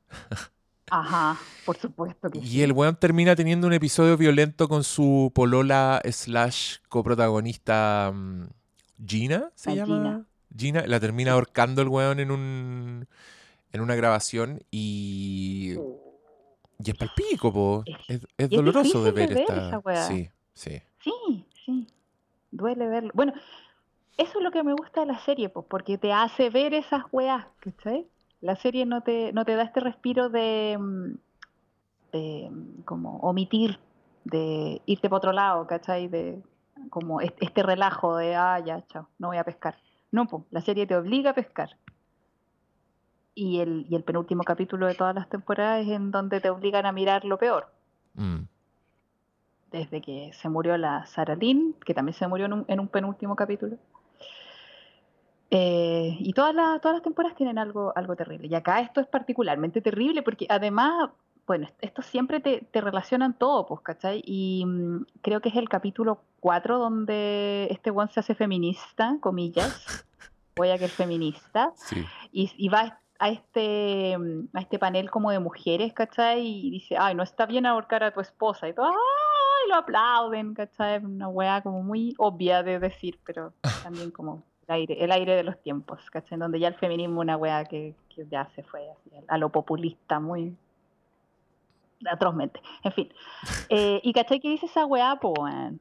[0.91, 2.63] Ajá, por supuesto que Y sí.
[2.63, 8.45] el weón termina teniendo un episodio violento con su polola slash coprotagonista mm,
[9.05, 9.97] Gina, ¿se La llama?
[9.97, 10.27] Gina.
[10.57, 10.87] Gina.
[10.87, 13.09] La termina ahorcando el weón en un
[13.73, 15.75] en una grabación y,
[16.83, 17.83] y es palpico, po.
[17.87, 19.83] Es- Es, es doloroso de ver de ver esta.
[19.93, 20.09] esa.
[20.09, 20.81] Sí, sí.
[21.07, 21.87] Sí, sí.
[22.51, 23.11] Duele verlo.
[23.15, 23.33] Bueno,
[24.19, 27.05] eso es lo que me gusta de la serie, pues, porque te hace ver esas
[27.13, 28.07] weas, ¿cachai?
[28.41, 31.15] La serie no te, no te da este respiro de, mm,
[32.13, 33.79] de, mm, como omitir,
[34.25, 36.09] de irte para otro lado, ¿cachai?
[36.09, 36.43] De
[36.91, 39.77] como est- este relajo de, ah, ya, chao, no voy a pescar.
[40.11, 41.77] No, pues, la serie te obliga a pescar.
[43.35, 46.87] Y el, y el penúltimo capítulo de todas las temporadas es en donde te obligan
[46.87, 47.73] a mirar lo peor
[48.15, 48.49] Mm.
[49.73, 52.89] Desde que se murió la Sarah Lynn, que también se murió en un, en un
[52.89, 53.77] penúltimo capítulo.
[55.51, 58.49] Eh, y todas las, todas las temporadas tienen algo, algo terrible.
[58.49, 61.11] Y acá esto es particularmente terrible porque además,
[61.47, 64.23] bueno, est- esto siempre te, te relacionan todo, pues, ¿cachai?
[64.27, 70.05] Y mm, creo que es el capítulo 4 donde este one se hace feminista, comillas.
[70.57, 72.05] Voy a que es feminista Sí.
[72.33, 76.45] y, y va a este, mm, a este panel como de mujeres, ¿cachai?
[76.47, 78.69] Y dice, ay, no está bien ahorcar a tu esposa.
[78.69, 78.91] Y todo,
[79.67, 81.05] lo aplauden, ¿cachai?
[81.05, 83.53] Una weá como muy obvia de decir, pero
[83.83, 86.35] también como el aire, el aire de los tiempos, ¿cachai?
[86.35, 89.51] En donde ya el feminismo una weá que, que ya se fue así, a lo
[89.51, 90.57] populista, muy
[92.11, 92.61] atrozmente.
[92.83, 93.13] En fin.
[93.69, 94.39] Eh, y ¿cachai?
[94.39, 95.81] que dice esa weá, po, weón?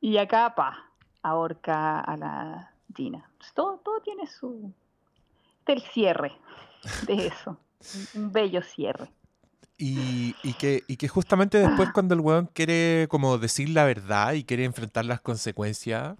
[0.00, 0.90] Y acá, pa,
[1.22, 3.30] ahorca a la Gina.
[3.36, 4.72] Pues todo, todo tiene su...
[5.58, 6.32] Este es el cierre
[7.06, 7.58] de eso.
[8.14, 9.10] Un bello cierre.
[9.82, 14.34] Y, y que, y que justamente después cuando el weón quiere como decir la verdad
[14.34, 16.18] y quiere enfrentar las consecuencias,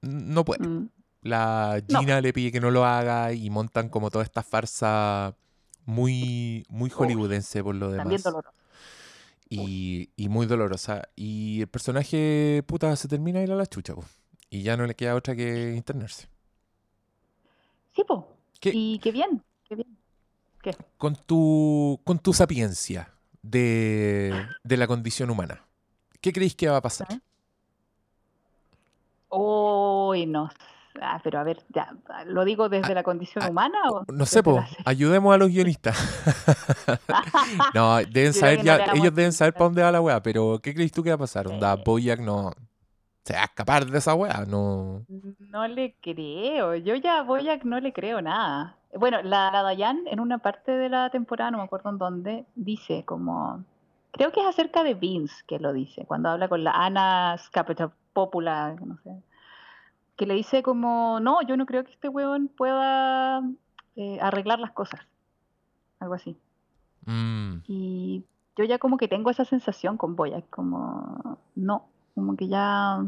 [0.00, 0.66] no puede.
[0.66, 0.88] Mm.
[1.22, 2.00] La No.
[2.00, 5.36] Gina le pide que no lo haga y montan como toda esta farsa
[5.84, 8.44] muy, muy hollywoodense por lo También demás.
[9.48, 11.08] Y, y muy dolorosa.
[11.14, 14.04] Y el personaje, puta, se termina de ir a la chucha, po.
[14.50, 16.28] Y ya no le queda otra que internarse.
[17.94, 18.36] Sí, po.
[18.58, 18.72] ¿Qué?
[18.74, 19.97] Y qué bien, qué bien.
[20.62, 20.76] ¿Qué?
[20.96, 25.64] Con tu, con tu sapiencia de, de la condición humana,
[26.20, 27.08] ¿qué creéis que va a pasar?
[27.10, 27.18] ¿Ah?
[29.30, 30.50] Uy, no.
[31.00, 31.94] Ah, pero a ver, ya,
[32.26, 35.96] ¿lo digo desde la condición ah, humana o No sé, po, ayudemos a los guionistas.
[37.74, 40.74] no, deben saber no ya, ellos deben saber para dónde va la weá, pero ¿qué
[40.74, 41.46] crees tú que va a pasar?
[41.46, 41.76] Onda.
[41.76, 42.52] Boyack no
[43.28, 45.04] se va a escapar de esa weá, no.
[45.38, 46.74] No le creo.
[46.76, 48.76] Yo ya voy a no le creo nada.
[48.94, 52.46] Bueno, la, la Dayan en una parte de la temporada, no me acuerdo en dónde,
[52.54, 53.64] dice como.
[54.12, 58.76] Creo que es acerca de Vince que lo dice, cuando habla con la Ana Scapitopopula,
[58.82, 59.10] no sé.
[60.16, 63.42] Que le dice como, no, yo no creo que este weón pueda
[63.94, 65.00] eh, arreglar las cosas.
[66.00, 66.34] Algo así.
[67.04, 68.24] Mm, Y
[68.56, 71.84] yo ya como que tengo esa sensación con Boyack, como no,
[72.18, 73.04] como que ya,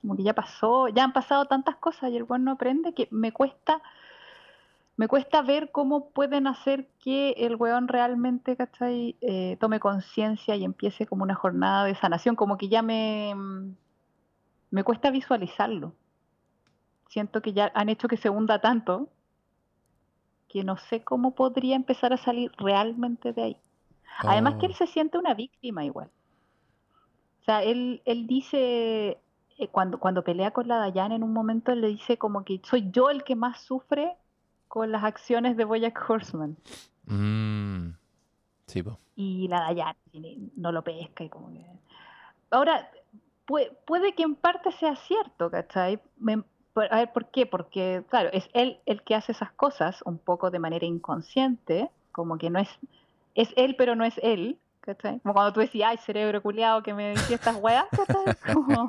[0.00, 3.08] como que ya pasó, ya han pasado tantas cosas y el weón no aprende que
[3.10, 3.82] me cuesta,
[4.96, 9.16] me cuesta ver cómo pueden hacer que el weón realmente, ¿cachai?
[9.22, 13.34] Eh, tome conciencia y empiece como una jornada de sanación, como que ya me,
[14.70, 15.94] me cuesta visualizarlo.
[17.08, 19.08] Siento que ya han hecho que se hunda tanto
[20.48, 23.56] que no sé cómo podría empezar a salir realmente de ahí.
[24.18, 26.10] Además que él oh, se siente una víctima igual.
[27.42, 29.18] O sea, él, él dice,
[29.58, 32.60] eh, cuando, cuando pelea con la Dayan en un momento, él le dice como que
[32.64, 34.16] soy yo el que más sufre
[34.68, 36.56] con las acciones de Bojack Horseman.
[37.06, 37.90] mm,
[38.66, 38.98] sí, po.
[39.16, 39.96] Y la Dayan
[40.56, 41.64] no lo pesca y como que...
[42.50, 42.90] Ahora,
[43.46, 46.00] pue- puede que en parte sea cierto, ¿cachai?
[46.18, 46.44] Me-
[46.90, 47.46] a ver, ¿por qué?
[47.46, 52.38] Porque, claro, es él el que hace esas cosas un poco de manera inconsciente, como
[52.38, 52.68] que no es,
[53.34, 55.20] es él, pero no es él, ¿cachai?
[55.20, 58.34] Como cuando tú decías, ay, cerebro culiado que me decía estas weas, ¿cachai?
[58.54, 58.88] Como,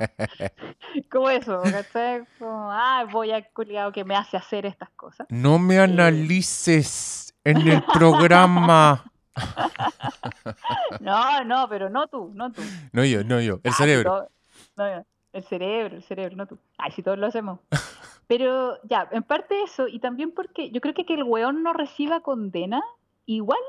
[1.11, 2.23] como eso, ¿cachai?
[2.37, 5.25] Como, ay, voy a culiado que me hace hacer estas cosas.
[5.29, 9.05] No me Eh, analices en el programa.
[10.99, 12.61] no, no, pero no tú, no tú.
[12.91, 14.09] No yo, no yo, el Ah, cerebro.
[14.11, 14.29] todo-
[14.77, 16.57] no, no, el cerebro, el cerebro, no tú.
[16.77, 17.59] Ay, si todos lo hacemos.
[18.27, 21.73] Pero ya, en parte eso, y también porque yo creo que que el weón no
[21.73, 22.81] reciba condena,
[23.25, 23.59] igual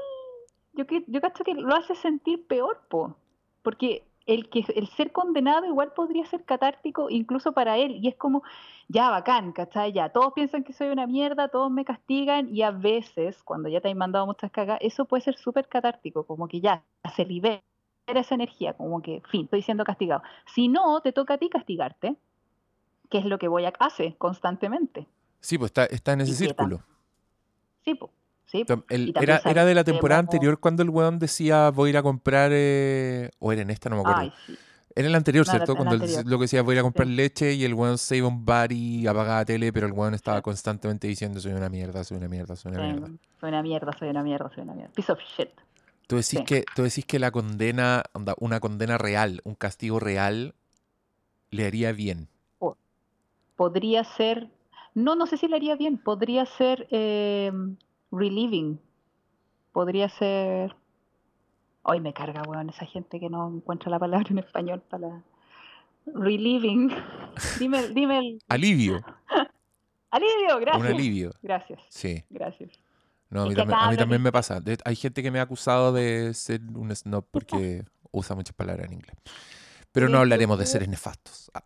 [0.74, 3.16] yo, que, yo cacho que lo hace sentir peor, po.
[3.62, 7.98] Porque el, que, el ser condenado igual podría ser catártico incluso para él.
[8.02, 8.42] Y es como,
[8.88, 9.92] ya, bacán, ¿cachai?
[9.92, 13.80] Ya, todos piensan que soy una mierda, todos me castigan, y a veces, cuando ya
[13.80, 16.82] te han mandado muchas cagas, eso puede ser súper catártico, como que ya,
[17.14, 17.62] se libera
[18.06, 20.22] esa energía, como que, fin, estoy siendo castigado.
[20.46, 22.16] Si no, te toca a ti castigarte,
[23.10, 25.06] que es lo que Boyac hace constantemente.
[25.40, 26.82] Sí, pues está, está en ese círculo.
[27.84, 28.10] Sí, po,
[28.54, 31.96] sí, el- era, era de la temporada anterior cuando el weón decía voy a ir
[31.96, 34.20] a comprar, eh, o era en esta, no me acuerdo.
[34.22, 34.56] Ay, sí.
[34.96, 35.74] Era en la anterior, No, ¿cierto?
[35.74, 36.24] Cuando anterior.
[36.24, 37.14] lo que decía voy a ir a comprar Sí.
[37.14, 39.92] leche y el weón se iba a un bar y apagaba la tele, pero el
[39.92, 43.08] weón estaba constantemente diciendo soy una mierda, soy una mierda, soy una mierda.
[43.40, 44.92] Soy una mierda, soy una mierda, soy una mierda.
[44.94, 45.48] Piece of shit.
[46.06, 50.54] Tú decís, que, tú decís que la condena, onda, una condena real, un castigo real,
[51.50, 52.28] le haría bien.
[53.56, 54.48] Podría ser,
[54.94, 57.52] no, no sé si le haría bien, podría ser eh,
[58.16, 58.78] relieving,
[59.72, 60.74] podría ser,
[61.82, 65.22] hoy me carga, weón, esa gente que no encuentra la palabra en español para
[66.06, 66.90] relieving.
[67.58, 69.04] dime, dime el Alivio,
[70.10, 70.80] alivio, gracias.
[70.80, 71.30] un alivio.
[71.42, 72.24] Gracias, Sí.
[72.30, 72.70] gracias.
[73.30, 74.60] No, a mí también, acá a mí hablan también me pasa.
[74.60, 78.86] De- hay gente que me ha acusado de ser un snob porque usa muchas palabras
[78.86, 79.16] en inglés.
[79.90, 81.50] Pero no hablaremos de seres nefastos.
[81.54, 81.64] Ah.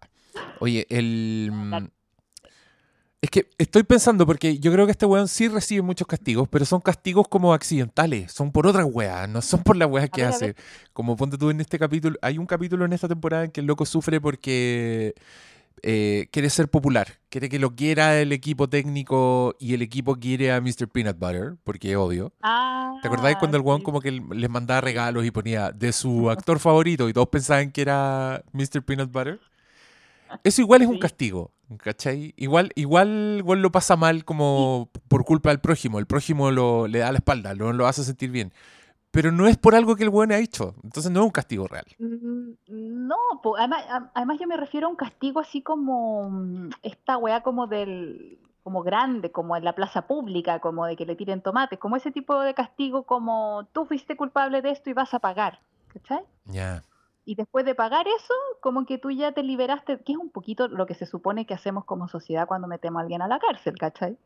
[0.60, 1.50] Oye, el...
[3.20, 6.64] Es que estoy pensando, porque yo creo que este weón sí recibe muchos castigos, pero
[6.64, 10.30] son castigos como accidentales, son por otras weas, no son por las weas que ver,
[10.30, 10.54] hace.
[10.92, 13.66] Como ponte tú en este capítulo, hay un capítulo en esta temporada en que el
[13.66, 15.14] loco sufre porque
[15.82, 20.52] eh, quiere ser popular, quiere que lo quiera el equipo técnico y el equipo quiere
[20.52, 20.86] a Mr.
[20.86, 22.32] Peanut Butter, porque es obvio.
[22.40, 23.84] Ah, ¿Te acordáis cuando el weón sí.
[23.84, 27.82] como que les mandaba regalos y ponía de su actor favorito y todos pensaban que
[27.82, 28.82] era Mr.
[28.84, 29.40] Peanut Butter?
[30.44, 32.34] Eso igual es un castigo, ¿cachai?
[32.36, 35.98] Igual, igual, igual lo pasa mal como por culpa del prójimo.
[35.98, 38.52] El prójimo lo, le da la espalda, lo, lo hace sentir bien.
[39.10, 40.74] Pero no es por algo que el weón ha hecho.
[40.84, 41.86] Entonces no es un castigo real.
[41.98, 46.70] Mm, No, po, además, a- además yo me refiero a un castigo así como mm,
[46.82, 51.16] esta weá como del, como grande, como en la plaza pública, como de que le
[51.16, 55.14] tiren tomates, como ese tipo de castigo como tú fuiste culpable de esto y vas
[55.14, 56.20] a pagar, ¿cachai?
[56.44, 56.82] Ya.
[57.28, 60.66] Y después de pagar eso, como que tú ya te liberaste, que es un poquito
[60.66, 63.76] lo que se supone que hacemos como sociedad cuando metemos a alguien a la cárcel,
[63.78, 64.16] ¿cachai?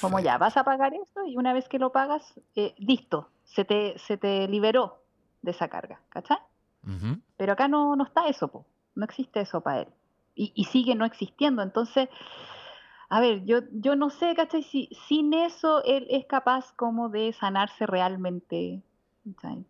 [0.00, 2.22] Como ya vas a pagar eso y una vez que lo pagas,
[2.56, 5.02] eh, listo, se te, se te liberó
[5.42, 6.38] de esa carga, ¿cachai?
[7.36, 8.64] Pero acá no, no está eso, po.
[8.94, 9.88] no existe eso para él.
[10.34, 11.60] Y, y sigue no existiendo.
[11.60, 12.08] Entonces,
[13.10, 14.62] a ver, yo, yo no sé, ¿cachai?
[14.62, 18.80] Si sin eso él es capaz como de sanarse realmente.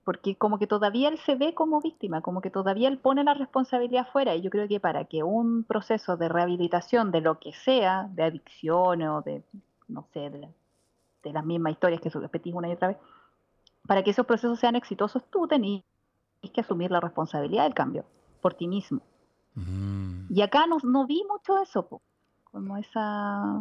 [0.04, 3.34] Porque como que todavía él se ve como víctima, como que todavía él pone la
[3.34, 4.34] responsabilidad fuera.
[4.34, 8.22] Y yo creo que para que un proceso de rehabilitación de lo que sea, de
[8.22, 9.42] adicción o de,
[9.88, 10.50] no sé, de, la-
[11.24, 12.98] de las mismas historias que repetís una y otra vez,
[13.86, 15.82] para que esos procesos sean exitosos, tú tenés
[16.52, 18.04] que asumir la responsabilidad del cambio
[18.40, 19.00] por ti mismo.
[19.54, 20.26] Mm.
[20.30, 22.00] Y acá no, no vi mucho eso, po,
[22.44, 23.60] como esa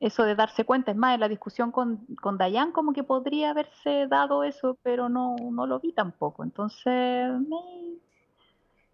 [0.00, 0.90] eso de darse cuenta.
[0.90, 5.08] Es más, en la discusión con, con Dayan como que podría haberse dado eso, pero
[5.08, 6.44] no, no lo vi tampoco.
[6.44, 7.96] Entonces, me-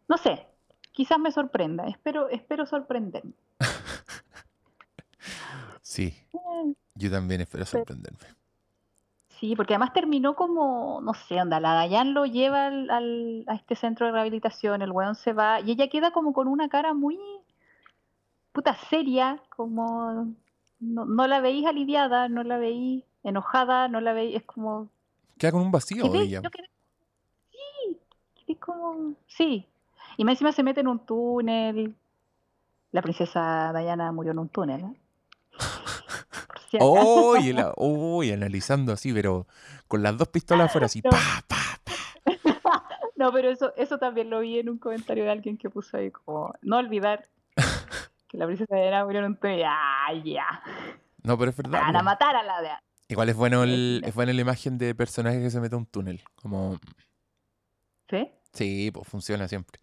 [0.09, 0.47] no sé,
[0.93, 1.87] quizás me sorprenda.
[1.87, 3.33] Espero, espero sorprenderme.
[5.83, 8.19] Sí, Eh, yo también espero sorprenderme.
[9.29, 13.55] Sí, porque además terminó como, no sé, onda, la Dayan lo lleva al, al- a
[13.57, 16.95] este centro de rehabilitación, el weón se va, y ella queda como con una cara
[16.95, 17.19] muy
[18.53, 20.33] puta seria, como
[20.83, 24.89] no, no la veís aliviada, no la veís enojada, no la veís, es como,
[25.39, 26.43] Queda con un vacío ella.
[27.51, 27.99] sí,
[28.35, 29.66] quedé como, sí,
[30.16, 31.95] y más encima se mete en un túnel,
[32.91, 35.01] la princesa Diana murió en un túnel, ¿eh?
[36.49, 36.78] Por si.
[36.80, 39.47] Oh, y la- oh, y analizando así, pero
[39.89, 41.11] con las dos pistolas afuera, así, No.
[41.11, 41.93] pa, pa, pa.
[43.16, 46.11] No, pero eso, eso también lo vi en un comentario de alguien que puso ahí
[46.11, 47.28] como, no olvidar
[48.33, 49.62] que la princesa Diana murió en un túnel.
[49.66, 50.45] Ah, ya.
[51.22, 51.80] No, pero es verdad.
[51.83, 52.68] Van a matar a la de...
[53.09, 55.87] Igual es bueno, el, es buena la imagen de personaje que se mete a un
[55.87, 56.22] túnel.
[56.35, 56.78] Como,
[58.11, 58.28] ¿Sí?
[58.53, 59.80] sí, pues funciona siempre.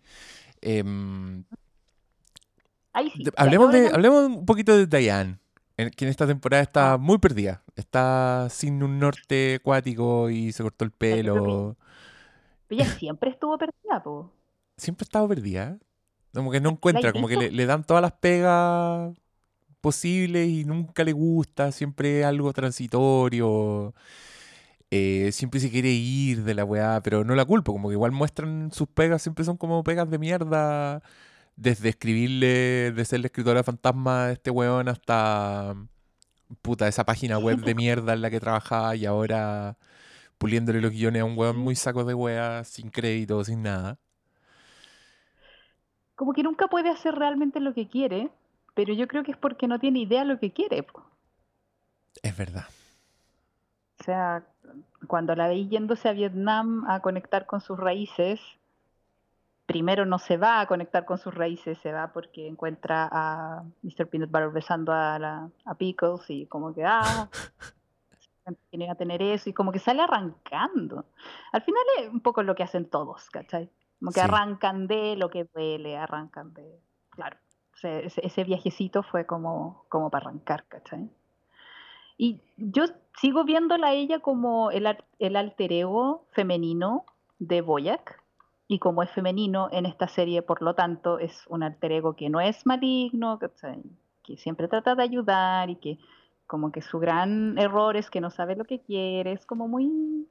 [0.62, 1.44] Em,
[2.92, 3.24] Ahí sí.
[3.24, 5.38] de- hablemos, de, hablemos un poquito de Diane,
[5.78, 6.98] que en esta temporada está Ah.
[6.98, 7.64] muy perdida.
[7.76, 11.78] Está sin un norte acuático y se cortó el pelo.
[12.70, 14.34] Ella siempre estuvo perdida, po.
[14.76, 15.78] Siempre ha estado perdida.
[16.34, 19.14] Como que no encuentra, como que le dan todas las pegas
[19.82, 23.94] posibles y nunca le gusta, siempre es algo transitorio.
[24.92, 28.12] eh, siempre se quiere ir de la weá, pero no la culpo, como que igual
[28.12, 31.02] muestran sus pegas, siempre son como pegas de mierda.
[31.56, 35.76] Desde escribirle, de ser la escritora fantasma de este weón hasta
[36.62, 39.78] puta, esa página web de mierda en la que trabajaba y ahora
[40.38, 44.00] puliéndole los guiones a un weón muy saco de weá, sin crédito, sin nada.
[46.20, 48.30] Como que nunca puede hacer realmente lo que quiere,
[48.74, 50.86] pero yo creo que es porque no tiene idea lo que quiere.
[52.22, 52.66] Es verdad.
[54.02, 54.44] O sea,
[55.08, 58.42] cuando la veis yéndose a Vietnam a conectar con sus raíces,
[59.66, 64.10] primero no se va a conectar con sus raíces, se va porque encuentra a Mr.
[64.10, 67.30] Peanut Butter besando a, la, a Pickles y como que, ah,
[68.72, 71.06] tiene a tener eso y como que sale arrancando.
[71.54, 73.70] Al final es un poco lo que hacen todos, ¿cachai?
[74.00, 74.26] Como que Sí.
[74.26, 76.80] arrancan de lo que duele, arrancan de...
[77.10, 77.38] Claro,
[77.74, 81.10] o sea, ese, ese viajecito fue como, como para arrancar, ¿cachai?
[82.18, 82.86] Y yo
[83.20, 84.88] sigo viéndola a ella como el,
[85.20, 87.06] el alter ego femenino
[87.40, 88.22] de Boyac.
[88.68, 92.30] Y como es femenino en esta serie, por lo tanto, es un alter ego que
[92.30, 93.82] no es maligno, ¿cachai?
[94.30, 95.98] que siempre trata de ayudar y que
[96.46, 100.28] como que su gran error es que no sabe lo que quiere, es como muy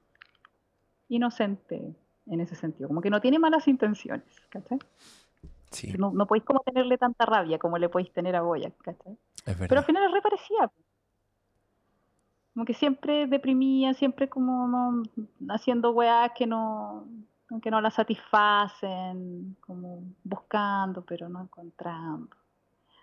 [1.08, 1.96] inocente
[2.30, 4.78] en ese sentido, como que no tiene malas intenciones, ¿cachai?
[5.70, 9.16] Sí, No, no podéis como tenerle tanta rabia como le podéis tener a Boyac, ¿cachai?
[9.68, 10.68] Pero al final es re parecida.
[10.68, 10.74] po.
[12.54, 15.02] Como que siempre deprimía, siempre como no-
[15.54, 17.06] haciendo weas que no,
[17.62, 22.28] que no la satisfacen, como buscando, pero no encontrando.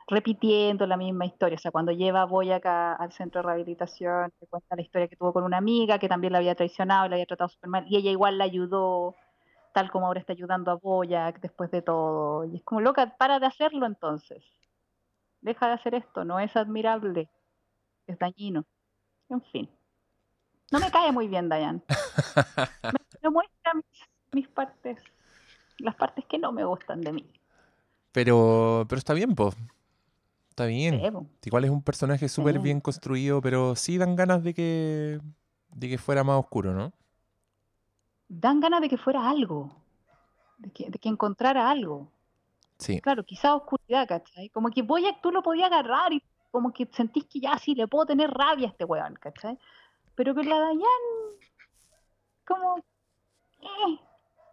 [0.08, 1.56] Repitiendo la misma historia.
[1.56, 5.08] O sea, cuando lleva a Boyac a- al centro de rehabilitación, te cuenta la historia
[5.08, 7.70] que tuvo con una amiga que también la había traicionado y la había tratado súper
[7.70, 7.86] mal.
[7.90, 9.16] Y ella igual la ayudó,
[9.74, 12.46] tal como ahora está ayudando a Boyac después de todo.
[12.46, 14.44] Y es como, loca, para de hacerlo entonces.
[15.42, 17.30] Deja de hacer esto, no es admirable,
[18.08, 18.66] es dañino.
[19.30, 19.70] En fin.
[20.72, 21.84] No me cae muy bien, Dayan.
[23.22, 23.86] Me muestra mis,
[24.34, 25.00] mis partes,
[25.80, 27.26] las partes que no me gustan de mí.
[28.12, 29.52] Pero, pero está bien, po.
[30.56, 31.02] Está bien.
[31.02, 31.50] Sí.
[31.50, 32.62] Igual es un personaje súper Sí.
[32.62, 35.20] bien construido, pero sí dan ganas de que,
[35.74, 36.94] de que fuera más oscuro, ¿no?
[38.30, 39.76] Dan ganas de que fuera algo,
[40.58, 42.10] de que, de que encontrara algo.
[42.80, 43.02] Sí.
[43.02, 44.48] Claro, quizá oscuridad, ¿cachai?
[44.48, 47.90] Como que Boyac tú lo podías agarrar y como que sentís que ya sí le
[47.90, 49.60] puedo tener rabia a este weón, ¿cachai?
[50.16, 51.04] Pero con la Dayan,
[52.48, 52.78] como.
[53.60, 54.00] Eh,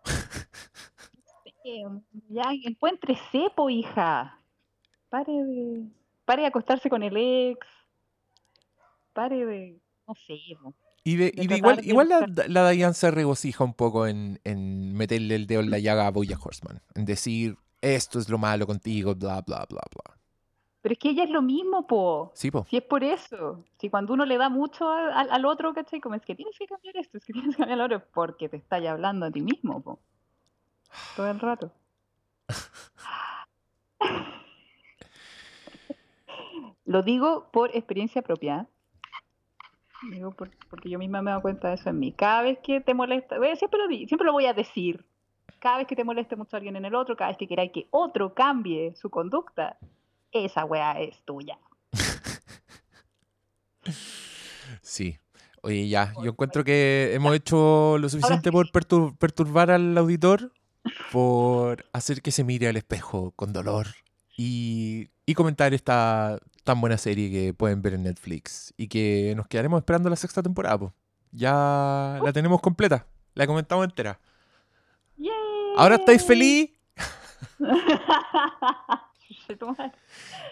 [2.28, 4.36] ya encuentre cepo, hija.
[5.12, 5.84] Pare de,
[6.24, 7.66] pare de acostarse con el ex.
[9.12, 10.38] Pare de, no sé.
[11.04, 14.40] Y, de, de y de igual, igual la, la Diane se regocija un poco en,
[14.44, 16.80] en meterle el dedo en la llaga a Bojack Horseman.
[16.94, 20.16] En decir, esto es lo malo contigo, bla, bla, bla, bla.
[20.80, 22.32] Pero es que ella es lo mismo, po.
[22.34, 22.64] Sí, po.
[22.70, 23.62] Si es por eso.
[23.78, 26.00] Si cuando uno le da mucho al, al- al otro, ¿cachai?
[26.00, 28.02] Como es que tienes que cambiar esto, es que tienes que cambiar lo otro, es
[28.14, 29.98] porque te está ya hablando a ti mismo, po.
[31.16, 31.70] Todo el rato.
[36.84, 38.62] Lo digo por experiencia propia.
[38.62, 38.66] ¿eh?
[40.10, 42.12] Digo por- porque yo misma me he dado cuenta de eso en mí.
[42.12, 45.04] Cada vez que te molesta, siempre lo, siempre lo voy a decir.
[45.60, 47.86] cada vez que te moleste mucho alguien en el otro, cada vez que queráis que
[47.90, 49.78] otro cambie su conducta,
[50.32, 51.56] esa weá es tuya.
[54.82, 55.18] Sí.
[55.62, 60.52] Oye, ya, yo encuentro que hemos hecho lo suficiente por pertur- perturbar al auditor,
[61.12, 63.86] por hacer que se mire al espejo con dolor
[64.36, 69.46] y, y comentar esta tan buena serie que pueden ver en Netflix y que nos
[69.48, 70.78] quedaremos esperando la sexta temporada.
[70.78, 70.94] po.
[71.30, 74.20] Ya la tenemos completa, la comentamos entera.
[75.16, 75.30] ¡Yay!
[75.76, 76.70] ¿Ahora estáis feliz?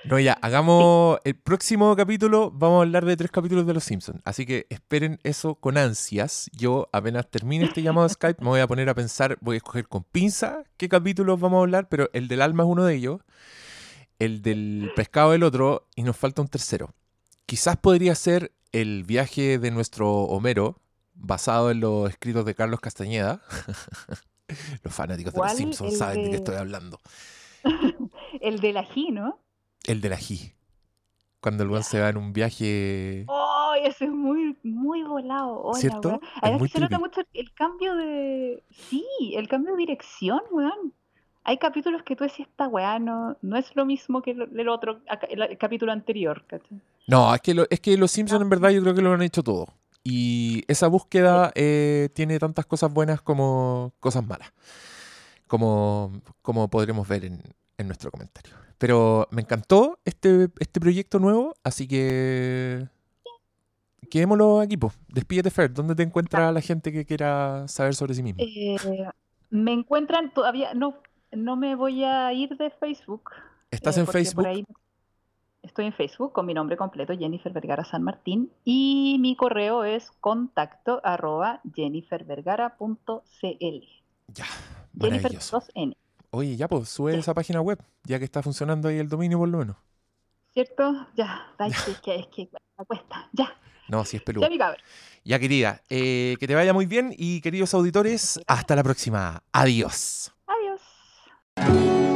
[0.05, 2.51] No, ya, hagamos el próximo capítulo.
[2.51, 4.21] Vamos a hablar de tres capítulos de Los Simpsons.
[4.25, 6.51] Así que esperen eso con ansias.
[6.53, 9.59] Yo, apenas termine este llamado de Skype, me voy a poner a pensar, voy a
[9.59, 12.95] escoger con pinza qué capítulos vamos a hablar, pero el del alma es uno de
[12.95, 13.21] ellos,
[14.21, 16.95] el del pescado el otro, y nos falta un tercero.
[17.47, 20.77] Quizás podría ser el viaje de nuestro Homero,
[21.15, 23.43] basado en los escritos de Carlos Castañeda.
[24.85, 25.53] los fanáticos de Los.
[25.53, 27.01] Simpsons saben de qué estoy hablando.
[28.41, 29.41] El del ají, ¿no?
[29.87, 30.53] El del ají.
[31.41, 33.25] Cuando el buen se va en un viaje.
[33.27, 33.73] ¡Oh!
[33.83, 35.59] Ese es muy, muy volado.
[35.63, 36.21] Hola, ¿Cierto?
[36.43, 38.63] Además se nota mucho el cambio de.
[38.71, 40.93] Sí, el cambio de dirección, weón.
[41.45, 44.69] Hay capítulos que tú decís, esta weá no, no es lo mismo que el, el
[44.69, 46.81] otro, acá- el, el capítulo anterior, ¿cachai?
[47.07, 49.23] No, es que, lo- es que los Simpsons en verdad yo creo que lo han
[49.23, 49.67] hecho todo.
[50.05, 54.53] Y esa búsqueda eh, tiene tantas cosas buenas como cosas malas.
[55.47, 56.13] Como,
[56.43, 57.43] como podremos ver en,
[57.77, 58.55] en nuestro comentario.
[58.79, 62.87] Pero me encantó este, este proyecto nuevo, así que
[64.11, 64.93] quedémoslo aquí, po.
[65.09, 65.73] Despídete, Fer.
[65.73, 68.43] ¿Dónde te encuentra la gente que quiera saber sobre sí misma?
[68.43, 68.77] Eh,
[69.51, 70.95] me encuentran todavía, no,
[71.33, 73.31] no me voy a ir de Facebook.
[73.71, 74.47] ¿Estás eh, en por Facebook?
[74.47, 74.65] ahí
[75.63, 80.11] estoy en Facebook con mi nombre completo, Jennifer Vergara San Martín, y mi correo es
[80.21, 83.85] contacto arroba jennifervergara.cl.
[84.29, 84.45] Ya,
[84.99, 85.61] Jennifer maravilloso.
[85.61, 85.97] 2N,
[86.33, 87.19] Oye, ya pues, sube Ya.
[87.19, 89.77] esa página web, ya que está funcionando ahí el dominio por lo menos.
[90.53, 91.07] ¿cierto?
[91.17, 93.29] Ya, ay, sí, es que, es que me cuesta.
[93.33, 93.55] Ya,
[93.89, 94.47] No, sí es peludo.
[94.47, 94.81] ya mi cabrón.
[95.25, 99.43] Ya, querida, eh, que te vaya muy bien y queridos auditores, hasta la próxima.
[99.53, 100.33] Adiós.
[101.61, 102.10] Adiós.